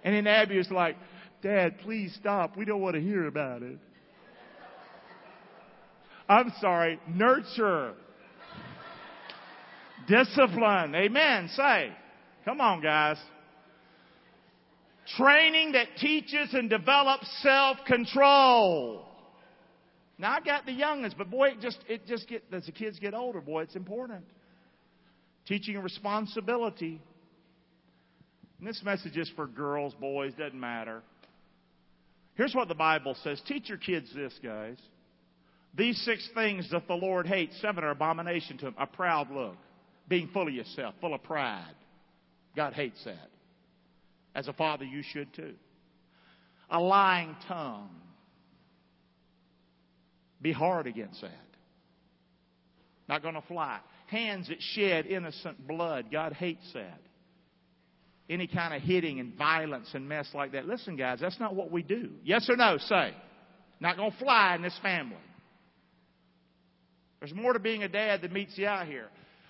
And 0.06 0.16
then 0.16 0.26
Abby 0.26 0.58
was 0.58 0.72
like, 0.72 0.96
Dad, 1.44 1.80
please 1.80 2.16
stop. 2.18 2.56
We 2.56 2.64
don't 2.64 2.80
want 2.80 2.96
to 2.96 3.02
hear 3.02 3.28
about 3.28 3.62
it. 3.62 3.78
I'm 6.30 6.54
sorry, 6.62 6.98
nurture. 7.10 7.96
Discipline. 10.08 10.96
Amen. 10.96 11.50
Say. 11.54 11.92
Come 12.46 12.62
on, 12.62 12.82
guys. 12.82 13.18
Training 15.18 15.74
that 15.74 15.98
teaches 15.98 16.54
and 16.54 16.70
develops 16.70 17.28
self-control. 17.42 19.11
Now 20.22 20.34
I 20.34 20.40
got 20.40 20.68
the 20.68 20.72
youngest, 20.72 21.18
but 21.18 21.32
boy, 21.32 21.50
it 21.50 21.62
just 21.62 21.80
it 21.90 22.06
just 22.06 22.30
get 22.30 22.44
as 22.54 22.68
the 22.68 22.72
kids 22.72 23.00
get 23.00 23.16
older, 23.16 23.42
boy, 23.42 23.64
it's 23.64 23.76
important. 23.76 24.24
Teaching 25.48 25.80
responsibility. 25.80 27.02
And 28.60 28.68
this 28.68 28.80
message 28.86 29.18
is 29.18 29.32
for 29.36 29.48
girls, 29.48 29.96
boys, 30.00 30.34
doesn't 30.38 30.58
matter. 30.58 31.02
Here's 32.36 32.54
what 32.54 32.68
the 32.68 32.76
Bible 32.76 33.18
says. 33.24 33.42
Teach 33.48 33.68
your 33.68 33.80
kids 33.80 34.14
this, 34.16 34.32
guys. 34.44 34.78
These 35.74 36.00
six 36.06 36.30
things 36.36 36.70
that 36.70 36.88
the 36.88 36.94
Lord 36.94 37.26
hates, 37.26 37.60
seven 37.60 37.84
are 37.84 37.90
abomination 37.90 38.60
to 38.60 38.68
him. 38.68 38.76
A 38.78 38.86
proud 38.86 39.32
look, 39.32 39.58
being 40.08 40.30
full 40.32 40.48
of 40.48 40.54
yourself, 40.54 40.94
full 41.02 41.16
of 41.16 41.24
pride. 41.24 41.74
God 42.56 42.74
hates 42.74 43.04
that. 43.06 43.30
As 44.36 44.48
a 44.48 44.54
father, 44.54 44.86
you 44.86 45.02
should 45.02 45.34
too. 45.34 45.56
A 46.70 46.80
lying 46.80 47.36
tongue. 47.48 47.90
Be 50.42 50.52
hard 50.52 50.88
against 50.88 51.22
that. 51.22 51.32
Not 53.08 53.22
going 53.22 53.36
to 53.36 53.42
fly. 53.42 53.80
Hands 54.08 54.48
that 54.48 54.62
shed 54.62 55.06
innocent 55.06 55.68
blood. 55.68 56.06
God 56.12 56.34
hates 56.34 56.70
that. 56.74 57.00
Any 58.30 58.48
kind 58.48 58.74
of 58.74 58.82
hitting 58.82 59.20
and 59.20 59.36
violence 59.36 59.90
and 59.94 60.08
mess 60.08 60.30
like 60.34 60.54
that. 60.54 60.66
Listen, 60.66 60.96
guys, 60.96 61.20
that's 61.20 61.40
not 61.40 61.56
what 61.56 61.72
we 61.72 61.84
do. 61.84 62.12
Yes 62.24 62.50
or 62.50 62.56
no? 62.56 62.78
Say. 62.78 63.14
Not 63.80 63.98
going 63.98 64.12
to 64.12 64.18
fly 64.18 64.56
in 64.56 64.62
this 64.62 64.78
family. 64.82 65.18
There's 67.20 67.34
more 67.34 67.54
to 67.54 67.60
being 67.60 67.84
a 67.84 67.90
dad 67.90 68.22
than 68.22 68.34
meets 68.34 68.56
the 68.56 68.68
eye 68.68 68.86
here. 68.86 69.08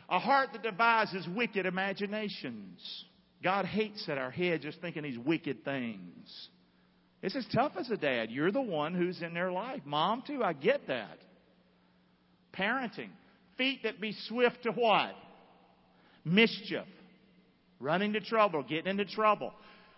A 0.10 0.20
heart 0.20 0.50
that 0.54 0.64
devises 0.64 1.28
wicked 1.36 1.66
imaginations. 1.66 3.06
God 3.44 3.66
hates 3.66 4.06
that 4.08 4.18
our 4.18 4.32
head 4.32 4.62
just 4.62 4.82
thinking 4.82 5.04
these 5.04 5.18
wicked 5.18 5.64
things. 5.64 6.50
It's 7.22 7.36
as 7.36 7.46
tough 7.54 7.74
as 7.78 7.90
a 7.90 7.98
dad. 7.98 8.32
You're 8.32 8.52
the 8.52 8.62
one 8.62 8.94
who's 8.94 9.22
in 9.22 9.34
their 9.34 9.52
life. 9.52 9.82
Mom, 9.86 10.24
too, 10.26 10.44
I 10.44 10.54
get 10.54 10.88
that. 10.88 11.18
Parenting. 12.54 13.10
Feet 13.58 13.84
that 13.84 14.02
be 14.02 14.14
swift 14.28 14.64
to 14.64 14.72
what? 14.72 15.14
Mischief. 16.26 16.86
Running 17.80 18.14
to 18.14 18.22
trouble, 18.22 18.64
getting 18.64 18.90
into 18.90 19.06
trouble. 19.06 19.54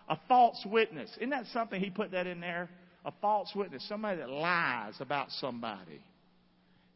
A 0.08 0.18
false 0.28 0.62
witness. 0.66 1.10
Isn't 1.16 1.30
that 1.30 1.46
something 1.52 1.80
he 1.80 1.90
put 1.90 2.10
that 2.10 2.26
in 2.26 2.40
there? 2.40 2.68
A 3.06 3.12
false 3.22 3.50
witness. 3.54 3.86
Somebody 3.88 4.18
that 4.18 4.28
lies 4.28 4.94
about 5.00 5.30
somebody 5.30 6.02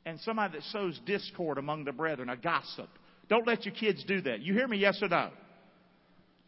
and 0.04 0.18
somebody 0.20 0.54
that 0.54 0.62
sows 0.64 0.98
discord 1.04 1.58
among 1.58 1.84
the 1.84 1.92
brethren, 1.92 2.28
a 2.30 2.36
gossip. 2.36 2.88
Don't 3.28 3.46
let 3.46 3.66
your 3.66 3.74
kids 3.74 4.02
do 4.04 4.22
that. 4.22 4.40
You 4.40 4.54
hear 4.54 4.66
me, 4.66 4.78
yes 4.78 4.98
or 5.02 5.08
no? 5.08 5.30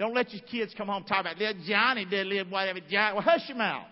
Don't 0.00 0.14
let 0.14 0.32
your 0.32 0.40
kids 0.50 0.72
come 0.74 0.88
home 0.88 1.04
talk 1.04 1.20
about 1.20 1.38
little 1.38 1.62
Johnny 1.68 2.06
did 2.06 2.26
live 2.26 2.50
whatever. 2.50 2.80
Johnny. 2.80 3.14
Well, 3.14 3.22
hush 3.22 3.42
your 3.48 3.58
mouth. 3.58 3.86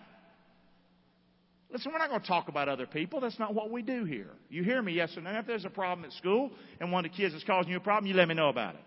Listen, 1.71 1.91
we're 1.91 1.99
not 1.99 2.09
going 2.09 2.19
to 2.19 2.27
talk 2.27 2.47
about 2.47 2.67
other 2.67 2.87
people. 2.87 3.21
That's 3.21 3.37
not 3.37 3.53
what 3.53 3.69
we 3.69 3.83
do 3.83 4.05
here. 4.05 4.31
You 4.49 4.63
hear 4.63 4.81
me, 4.81 4.93
yes 4.93 5.15
or 5.15 5.21
no? 5.21 5.29
If 5.29 5.45
there's 5.45 5.65
a 5.65 5.69
problem 5.69 6.03
at 6.05 6.11
school 6.13 6.49
and 6.79 6.91
one 6.91 7.05
of 7.05 7.11
the 7.11 7.15
kids 7.15 7.35
is 7.35 7.43
causing 7.43 7.69
you 7.69 7.77
a 7.77 7.79
problem, 7.79 8.09
you 8.09 8.17
let 8.17 8.27
me 8.27 8.33
know 8.33 8.49
about 8.49 8.73
it. 8.73 8.81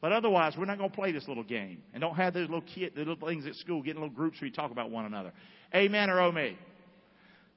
But 0.00 0.12
otherwise, 0.12 0.54
we're 0.56 0.64
not 0.64 0.78
going 0.78 0.88
to 0.88 0.96
play 0.96 1.12
this 1.12 1.28
little 1.28 1.44
game 1.44 1.82
and 1.92 2.00
don't 2.00 2.14
have 2.14 2.32
those 2.32 2.48
little 2.48 2.64
kid, 2.74 2.92
the 2.94 3.00
little 3.00 3.28
things 3.28 3.46
at 3.46 3.54
school, 3.56 3.82
getting 3.82 4.00
little 4.00 4.16
groups 4.16 4.40
where 4.40 4.48
you 4.48 4.54
talk 4.54 4.70
about 4.70 4.90
one 4.90 5.04
another. 5.04 5.34
Amen 5.74 6.08
or 6.08 6.18
oh 6.18 6.32
me. 6.32 6.56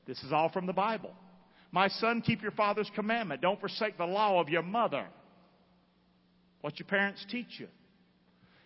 This 0.06 0.22
is 0.22 0.34
all 0.34 0.50
from 0.50 0.66
the 0.66 0.74
Bible. 0.74 1.12
My 1.72 1.88
son, 1.88 2.22
keep 2.22 2.42
your 2.42 2.52
father's 2.52 2.92
commandment. 2.94 3.40
Don't 3.40 3.62
forsake 3.62 3.98
the 3.98 4.06
law 4.06 4.42
of 4.42 4.50
your 4.50 4.64
mother. 4.64 5.06
What 6.60 6.78
your 6.78 6.88
parents 6.88 7.26
teach 7.32 7.58
you. 7.58 7.68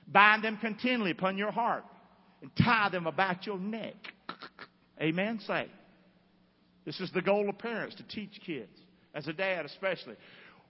Bind 0.07 0.43
them 0.43 0.57
continually 0.57 1.11
upon 1.11 1.37
your 1.37 1.51
heart 1.51 1.83
and 2.41 2.51
tie 2.55 2.89
them 2.89 3.07
about 3.07 3.45
your 3.45 3.59
neck. 3.59 3.95
Amen. 5.01 5.39
Say. 5.45 5.67
This 6.85 6.99
is 7.01 7.11
the 7.11 7.21
goal 7.21 7.49
of 7.49 7.57
parents 7.59 7.95
to 7.95 8.03
teach 8.07 8.39
kids, 8.45 8.71
as 9.13 9.27
a 9.27 9.33
dad 9.33 9.65
especially. 9.65 10.15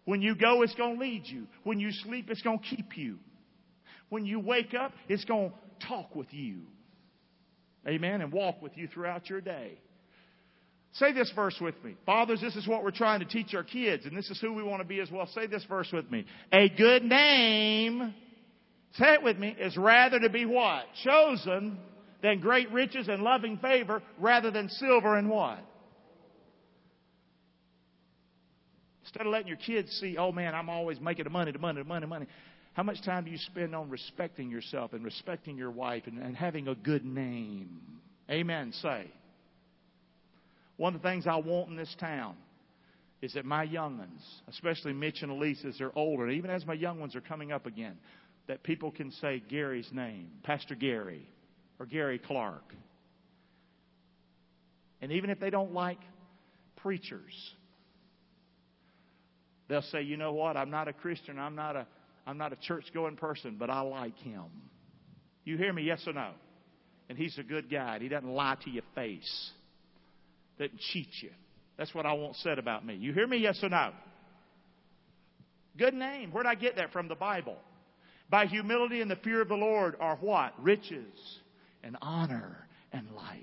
When 0.06 0.22
you 0.22 0.36
go, 0.36 0.64
it's 0.64 0.74
going 0.74 0.96
to 0.96 1.00
lead 1.00 1.24
you. 1.26 1.46
When 1.64 1.80
you 1.80 1.92
sleep, 1.92 2.30
it's 2.30 2.42
going 2.42 2.60
to 2.60 2.76
keep 2.76 2.98
you. 2.98 3.20
When 4.10 4.26
you 4.26 4.40
wake 4.40 4.74
up, 4.74 4.94
it's 5.10 5.26
going 5.26 5.52
to 5.52 5.88
talk 5.88 6.16
with 6.16 6.34
you. 6.34 6.62
Amen. 7.88 8.22
And 8.22 8.32
walk 8.32 8.62
with 8.62 8.76
you 8.76 8.88
throughout 8.88 9.30
your 9.30 9.42
day. 9.42 9.78
Say 10.94 11.14
this 11.14 11.32
verse 11.36 11.58
with 11.62 11.76
me. 11.84 11.96
Fathers, 12.06 12.42
this 12.42 12.56
is 12.56 12.68
what 12.68 12.84
we're 12.84 12.92
trying 12.92 13.20
to 13.20 13.26
teach 13.26 13.54
our 13.54 13.64
kids, 13.64 14.06
and 14.06 14.18
this 14.18 14.30
is 14.32 14.40
who 14.42 14.54
we 14.54 14.64
want 14.64 14.82
to 14.82 14.88
be 14.88 15.00
as 15.00 15.12
well. 15.12 15.28
Say 15.36 15.46
this 15.46 15.64
verse 15.66 15.90
with 15.94 16.10
me. 16.10 16.26
A 16.52 16.70
good 16.70 17.04
name, 17.04 18.16
say 18.94 19.14
it 19.14 19.24
with 19.24 19.38
me, 19.38 19.56
is 19.60 19.78
rather 19.78 20.20
to 20.20 20.30
be 20.30 20.46
what? 20.46 20.86
Chosen 21.04 21.78
than 22.22 22.40
great 22.40 22.72
riches 22.72 23.08
and 23.08 23.22
loving 23.24 23.58
favor, 23.58 24.02
rather 24.20 24.52
than 24.52 24.70
silver 24.70 25.18
and 25.18 25.30
what? 25.30 25.60
Instead 29.04 29.26
of 29.26 29.32
letting 29.32 29.48
your 29.48 29.58
kids 29.58 29.90
see, 30.02 30.18
oh 30.18 30.32
man, 30.32 30.54
I'm 30.54 30.70
always 30.70 31.00
making 31.00 31.24
the 31.24 31.30
money, 31.30 31.52
the 31.52 31.60
money, 31.60 31.82
the 31.82 31.88
money, 31.88 32.02
the 32.02 32.08
money. 32.08 32.28
How 32.74 32.84
much 32.84 33.02
time 33.04 33.24
do 33.24 33.32
you 33.32 33.38
spend 33.38 33.74
on 33.74 33.90
respecting 33.90 34.52
yourself 34.52 34.94
and 34.94 35.04
respecting 35.04 35.58
your 35.58 35.72
wife 35.72 36.04
and, 36.06 36.20
and 36.20 36.36
having 36.36 36.68
a 36.68 36.76
good 36.76 37.06
name? 37.06 37.80
Amen. 38.30 38.74
Say. 38.82 39.10
One 40.76 40.94
of 40.94 41.02
the 41.02 41.08
things 41.08 41.26
I 41.26 41.38
want 41.38 41.70
in 41.70 41.76
this 41.76 41.96
town 42.00 42.36
is 43.22 43.34
that 43.34 43.46
my 43.46 43.64
young 43.64 43.98
ones, 43.98 44.22
especially 44.48 44.94
Mitch 44.94 45.24
and 45.24 45.32
Elise 45.32 45.66
as 45.68 45.78
they're 45.80 45.98
older, 45.98 46.30
even 46.30 46.52
as 46.52 46.66
my 46.68 46.76
young 46.76 47.00
ones 47.00 47.16
are 47.16 47.22
coming 47.22 47.52
up 47.52 47.66
again, 47.66 47.98
that 48.48 48.64
people 48.64 48.92
can 48.92 49.12
say 49.12 49.44
Gary's 49.50 49.90
name, 49.92 50.30
Pastor 50.44 50.76
Gary, 50.76 51.28
or 51.80 51.86
Gary 51.86 52.20
Clark. 52.20 52.74
And 55.02 55.12
even 55.12 55.30
if 55.30 55.40
they 55.40 55.50
don't 55.50 55.74
like 55.74 56.00
preachers, 56.78 57.34
they'll 59.68 59.82
say, 59.84 60.02
you 60.02 60.18
know 60.18 60.34
what, 60.34 60.58
I'm 60.58 60.72
not 60.72 60.88
a 60.88 60.94
Christian, 60.94 61.38
I'm 61.38 61.56
not 61.56 61.76
a 61.76 61.88
I'm 62.26 62.38
not 62.38 62.52
a 62.52 62.58
church 62.58 62.84
going 62.94 63.16
person, 63.16 63.56
but 63.58 63.70
I 63.70 63.80
like 63.82 64.18
him. 64.18 64.44
You 65.46 65.56
hear 65.56 65.72
me, 65.72 65.84
yes 65.84 66.04
or 66.06 66.12
no? 66.12 66.32
And 67.08 67.18
he's 67.18 67.38
a 67.38 67.44
good 67.44 67.72
guy. 67.72 68.00
He 68.00 68.10
doesn't 68.10 68.30
lie 68.30 68.58
to 68.66 68.70
your 68.70 68.84
face 68.96 69.52
doesn't 70.58 70.80
cheat 70.92 71.10
you. 71.22 71.30
That's 71.78 71.94
what 71.94 72.06
I 72.06 72.14
want 72.14 72.36
said 72.38 72.60
about 72.60 72.86
me. 72.86 72.96
You 72.96 73.14
hear 73.14 73.28
me? 73.28 73.38
Yes 73.38 73.60
or 73.62 73.70
no? 73.70 73.92
Good 75.78 75.94
name. 75.94 76.32
Where'd 76.32 76.48
I 76.48 76.56
get 76.56 76.78
that 76.78 76.92
from? 76.92 77.08
The 77.08 77.16
Bible. 77.16 77.58
By 78.30 78.46
humility 78.46 79.02
and 79.02 79.10
the 79.10 79.16
fear 79.18 79.42
of 79.42 79.48
the 79.48 79.56
Lord 79.56 79.96
are 80.00 80.18
what? 80.18 80.54
Riches 80.62 81.40
and 81.84 81.98
honor 82.02 82.68
and 82.92 83.10
life. 83.12 83.38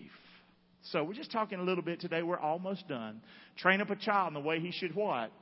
So 0.82 1.02
we're 1.02 1.14
just 1.14 1.32
talking 1.32 1.58
a 1.58 1.62
little 1.62 1.82
bit 1.82 2.00
today. 2.00 2.22
We're 2.22 2.38
almost 2.38 2.86
done. 2.88 3.22
Train 3.56 3.80
up 3.80 3.90
a 3.90 3.96
child 3.96 4.28
in 4.28 4.34
the 4.34 4.40
way 4.40 4.60
he 4.60 4.70
should 4.70 4.94
what? 4.94 5.32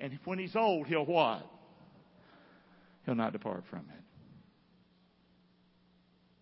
And 0.00 0.18
when 0.24 0.38
he's 0.38 0.56
old, 0.56 0.88
he'll 0.88 1.06
what? 1.06 1.48
He'll 3.06 3.14
not 3.14 3.32
depart 3.32 3.64
from 3.70 3.80
it. 3.80 4.02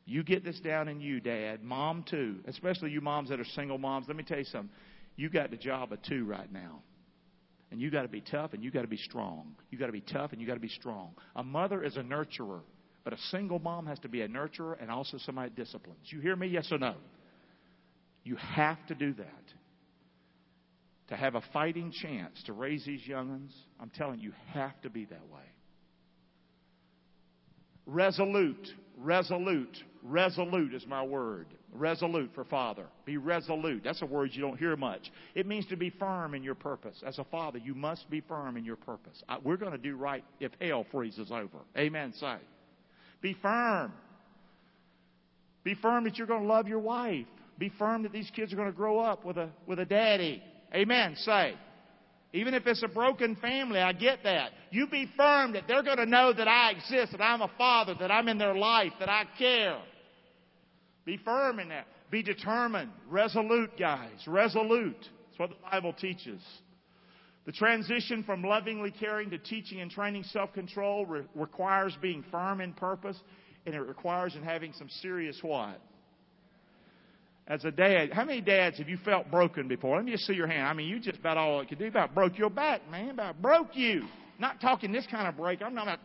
You 0.04 0.22
get 0.22 0.44
this 0.44 0.58
down 0.60 0.88
in 0.88 1.00
you, 1.00 1.20
Dad. 1.20 1.62
Mom, 1.62 2.04
too. 2.08 2.36
Especially 2.46 2.90
you 2.90 3.00
moms 3.00 3.28
that 3.28 3.40
are 3.40 3.44
single 3.44 3.78
moms. 3.78 4.06
Let 4.08 4.16
me 4.16 4.24
tell 4.24 4.38
you 4.38 4.44
something. 4.44 4.70
You 5.16 5.28
got 5.28 5.50
the 5.50 5.56
job 5.56 5.92
of 5.92 6.02
two 6.02 6.24
right 6.24 6.50
now. 6.50 6.82
And 7.72 7.80
you 7.80 7.90
got 7.90 8.02
to 8.02 8.08
be 8.08 8.20
tough 8.20 8.52
and 8.52 8.62
you 8.62 8.70
got 8.70 8.82
to 8.82 8.86
be 8.86 8.98
strong. 8.98 9.56
You 9.70 9.78
got 9.78 9.86
to 9.86 9.92
be 9.92 10.02
tough 10.02 10.32
and 10.32 10.40
you 10.42 10.46
got 10.46 10.54
to 10.54 10.60
be 10.60 10.68
strong. 10.68 11.12
A 11.34 11.42
mother 11.42 11.82
is 11.82 11.96
a 11.96 12.02
nurturer, 12.02 12.60
but 13.02 13.14
a 13.14 13.18
single 13.30 13.58
mom 13.58 13.86
has 13.86 13.98
to 14.00 14.10
be 14.10 14.20
a 14.20 14.28
nurturer 14.28 14.76
and 14.78 14.90
also 14.90 15.16
somebody 15.16 15.48
that 15.48 15.56
disciplines. 15.56 16.04
You 16.04 16.20
hear 16.20 16.36
me? 16.36 16.48
Yes 16.48 16.68
or 16.70 16.76
no? 16.76 16.96
You 18.24 18.36
have 18.36 18.76
to 18.88 18.94
do 18.94 19.14
that. 19.14 19.44
To 21.08 21.16
have 21.16 21.34
a 21.34 21.42
fighting 21.54 21.92
chance 22.02 22.42
to 22.44 22.52
raise 22.52 22.84
these 22.84 23.06
young'uns, 23.06 23.54
I'm 23.80 23.90
telling 23.90 24.20
you, 24.20 24.28
you 24.28 24.34
have 24.52 24.78
to 24.82 24.90
be 24.90 25.06
that 25.06 25.26
way. 25.32 25.40
Resolute, 27.86 28.68
resolute, 28.98 29.76
resolute 30.02 30.74
is 30.74 30.86
my 30.86 31.02
word. 31.02 31.46
Resolute 31.74 32.30
for 32.34 32.44
father. 32.44 32.84
Be 33.06 33.16
resolute. 33.16 33.82
That's 33.82 34.02
a 34.02 34.06
word 34.06 34.30
you 34.32 34.42
don't 34.42 34.58
hear 34.58 34.76
much. 34.76 35.10
It 35.34 35.46
means 35.46 35.64
to 35.66 35.76
be 35.76 35.88
firm 35.88 36.34
in 36.34 36.42
your 36.42 36.54
purpose. 36.54 37.02
As 37.06 37.18
a 37.18 37.24
father, 37.24 37.58
you 37.58 37.74
must 37.74 38.10
be 38.10 38.20
firm 38.20 38.58
in 38.58 38.64
your 38.64 38.76
purpose. 38.76 39.22
We're 39.42 39.56
going 39.56 39.72
to 39.72 39.78
do 39.78 39.96
right 39.96 40.22
if 40.38 40.52
hell 40.60 40.84
freezes 40.92 41.30
over. 41.30 41.58
Amen. 41.76 42.12
Say. 42.20 42.36
Be 43.22 43.34
firm. 43.40 43.92
Be 45.64 45.74
firm 45.74 46.04
that 46.04 46.18
you're 46.18 46.26
going 46.26 46.42
to 46.42 46.48
love 46.48 46.68
your 46.68 46.80
wife. 46.80 47.26
Be 47.58 47.70
firm 47.78 48.02
that 48.02 48.12
these 48.12 48.30
kids 48.36 48.52
are 48.52 48.56
going 48.56 48.70
to 48.70 48.76
grow 48.76 48.98
up 48.98 49.24
with 49.24 49.38
a, 49.38 49.48
with 49.66 49.78
a 49.78 49.86
daddy. 49.86 50.42
Amen. 50.74 51.14
Say. 51.16 51.54
Even 52.34 52.52
if 52.52 52.66
it's 52.66 52.82
a 52.82 52.88
broken 52.88 53.36
family, 53.36 53.78
I 53.78 53.92
get 53.92 54.24
that. 54.24 54.50
You 54.70 54.88
be 54.88 55.06
firm 55.16 55.52
that 55.52 55.64
they're 55.68 55.82
going 55.82 55.98
to 55.98 56.06
know 56.06 56.32
that 56.32 56.48
I 56.48 56.70
exist, 56.72 57.12
that 57.12 57.22
I'm 57.22 57.42
a 57.42 57.50
father, 57.56 57.94
that 58.00 58.10
I'm 58.10 58.28
in 58.28 58.38
their 58.38 58.56
life, 58.56 58.92
that 59.00 59.08
I 59.08 59.24
care. 59.38 59.78
Be 61.04 61.16
firm 61.16 61.58
in 61.58 61.68
that. 61.70 61.86
Be 62.10 62.22
determined. 62.22 62.90
Resolute, 63.08 63.78
guys. 63.78 64.26
Resolute. 64.26 64.96
That's 65.00 65.38
what 65.38 65.50
the 65.50 65.56
Bible 65.70 65.92
teaches. 65.92 66.40
The 67.44 67.52
transition 67.52 68.22
from 68.22 68.42
lovingly 68.44 68.92
caring 68.92 69.30
to 69.30 69.38
teaching 69.38 69.80
and 69.80 69.90
training 69.90 70.24
self 70.24 70.52
control 70.52 71.06
re- 71.06 71.22
requires 71.34 71.96
being 72.00 72.24
firm 72.30 72.60
in 72.60 72.72
purpose, 72.72 73.18
and 73.66 73.74
it 73.74 73.80
requires 73.80 74.36
in 74.36 74.42
having 74.42 74.72
some 74.74 74.88
serious 75.00 75.38
what? 75.42 75.80
As 77.48 77.64
a 77.64 77.72
dad, 77.72 78.12
how 78.12 78.24
many 78.24 78.40
dads 78.40 78.78
have 78.78 78.88
you 78.88 78.98
felt 79.04 79.28
broken 79.28 79.66
before? 79.66 79.96
Let 79.96 80.04
me 80.04 80.12
just 80.12 80.26
see 80.26 80.34
your 80.34 80.46
hand. 80.46 80.68
I 80.68 80.72
mean, 80.72 80.88
you 80.88 81.00
just 81.00 81.18
about 81.18 81.36
all 81.36 81.60
it 81.60 81.68
could 81.68 81.80
do 81.80 81.88
about 81.88 82.14
broke 82.14 82.38
your 82.38 82.50
back, 82.50 82.88
man. 82.88 83.10
About 83.10 83.42
broke 83.42 83.74
you. 83.74 84.06
Not 84.38 84.60
talking 84.60 84.92
this 84.92 85.06
kind 85.10 85.26
of 85.26 85.36
break. 85.36 85.60
I'm 85.62 85.74
not 85.74 85.82
about, 85.82 85.98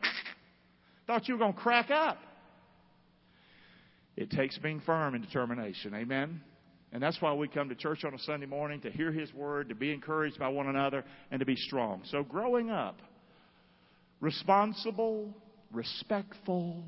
thought 1.05 1.27
you 1.27 1.35
were 1.35 1.39
going 1.39 1.53
to 1.53 1.59
crack 1.59 1.91
up. 1.91 2.17
It 4.17 4.31
takes 4.31 4.57
being 4.57 4.81
firm 4.81 5.13
and 5.13 5.23
determination. 5.23 5.93
Amen? 5.93 6.41
And 6.91 7.03
that's 7.03 7.21
why 7.21 7.33
we 7.33 7.47
come 7.47 7.69
to 7.69 7.75
church 7.75 8.03
on 8.03 8.13
a 8.13 8.19
Sunday 8.19 8.47
morning 8.47 8.81
to 8.81 8.91
hear 8.91 9.11
His 9.11 9.31
Word, 9.33 9.69
to 9.69 9.75
be 9.75 9.93
encouraged 9.93 10.39
by 10.39 10.47
one 10.47 10.67
another, 10.67 11.05
and 11.31 11.39
to 11.39 11.45
be 11.45 11.55
strong. 11.55 12.01
So, 12.05 12.23
growing 12.23 12.71
up, 12.71 12.97
responsible, 14.19 15.33
respectful, 15.71 16.83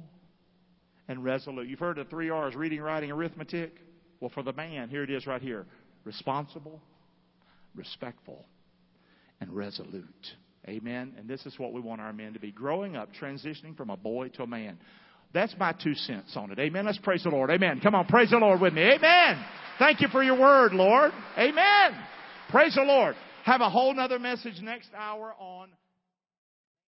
and 1.07 1.23
resolute. 1.23 1.67
You've 1.67 1.79
heard 1.79 1.97
the 1.97 2.05
three 2.05 2.29
R's 2.29 2.55
reading, 2.55 2.81
writing, 2.81 3.11
arithmetic. 3.11 3.75
Well, 4.19 4.31
for 4.33 4.43
the 4.43 4.53
man, 4.53 4.89
here 4.89 5.03
it 5.03 5.09
is 5.09 5.27
right 5.27 5.41
here 5.41 5.65
responsible, 6.05 6.81
respectful, 7.75 8.45
and 9.41 9.51
resolute. 9.51 10.05
Amen. 10.67 11.13
And 11.17 11.27
this 11.27 11.45
is 11.45 11.59
what 11.59 11.73
we 11.73 11.81
want 11.81 12.01
our 12.01 12.13
men 12.13 12.33
to 12.33 12.39
be 12.39 12.51
growing 12.51 12.95
up, 12.95 13.09
transitioning 13.21 13.75
from 13.75 13.89
a 13.89 13.97
boy 13.97 14.29
to 14.29 14.43
a 14.43 14.47
man. 14.47 14.77
That's 15.33 15.53
my 15.59 15.73
two 15.73 15.93
cents 15.93 16.35
on 16.35 16.51
it. 16.51 16.59
Amen. 16.59 16.85
Let's 16.85 16.97
praise 16.97 17.23
the 17.23 17.29
Lord. 17.29 17.51
Amen. 17.51 17.79
Come 17.81 17.95
on, 17.95 18.05
praise 18.05 18.31
the 18.31 18.37
Lord 18.37 18.61
with 18.61 18.73
me. 18.73 18.81
Amen. 18.81 19.43
Thank 19.77 20.01
you 20.01 20.07
for 20.07 20.23
your 20.23 20.39
word, 20.39 20.73
Lord. 20.73 21.11
Amen. 21.37 21.97
Praise 22.49 22.75
the 22.75 22.81
Lord. 22.81 23.15
Have 23.45 23.61
a 23.61 23.69
whole 23.69 23.93
nother 23.93 24.19
message 24.19 24.59
next 24.61 24.89
hour 24.95 25.33
on 25.39 25.69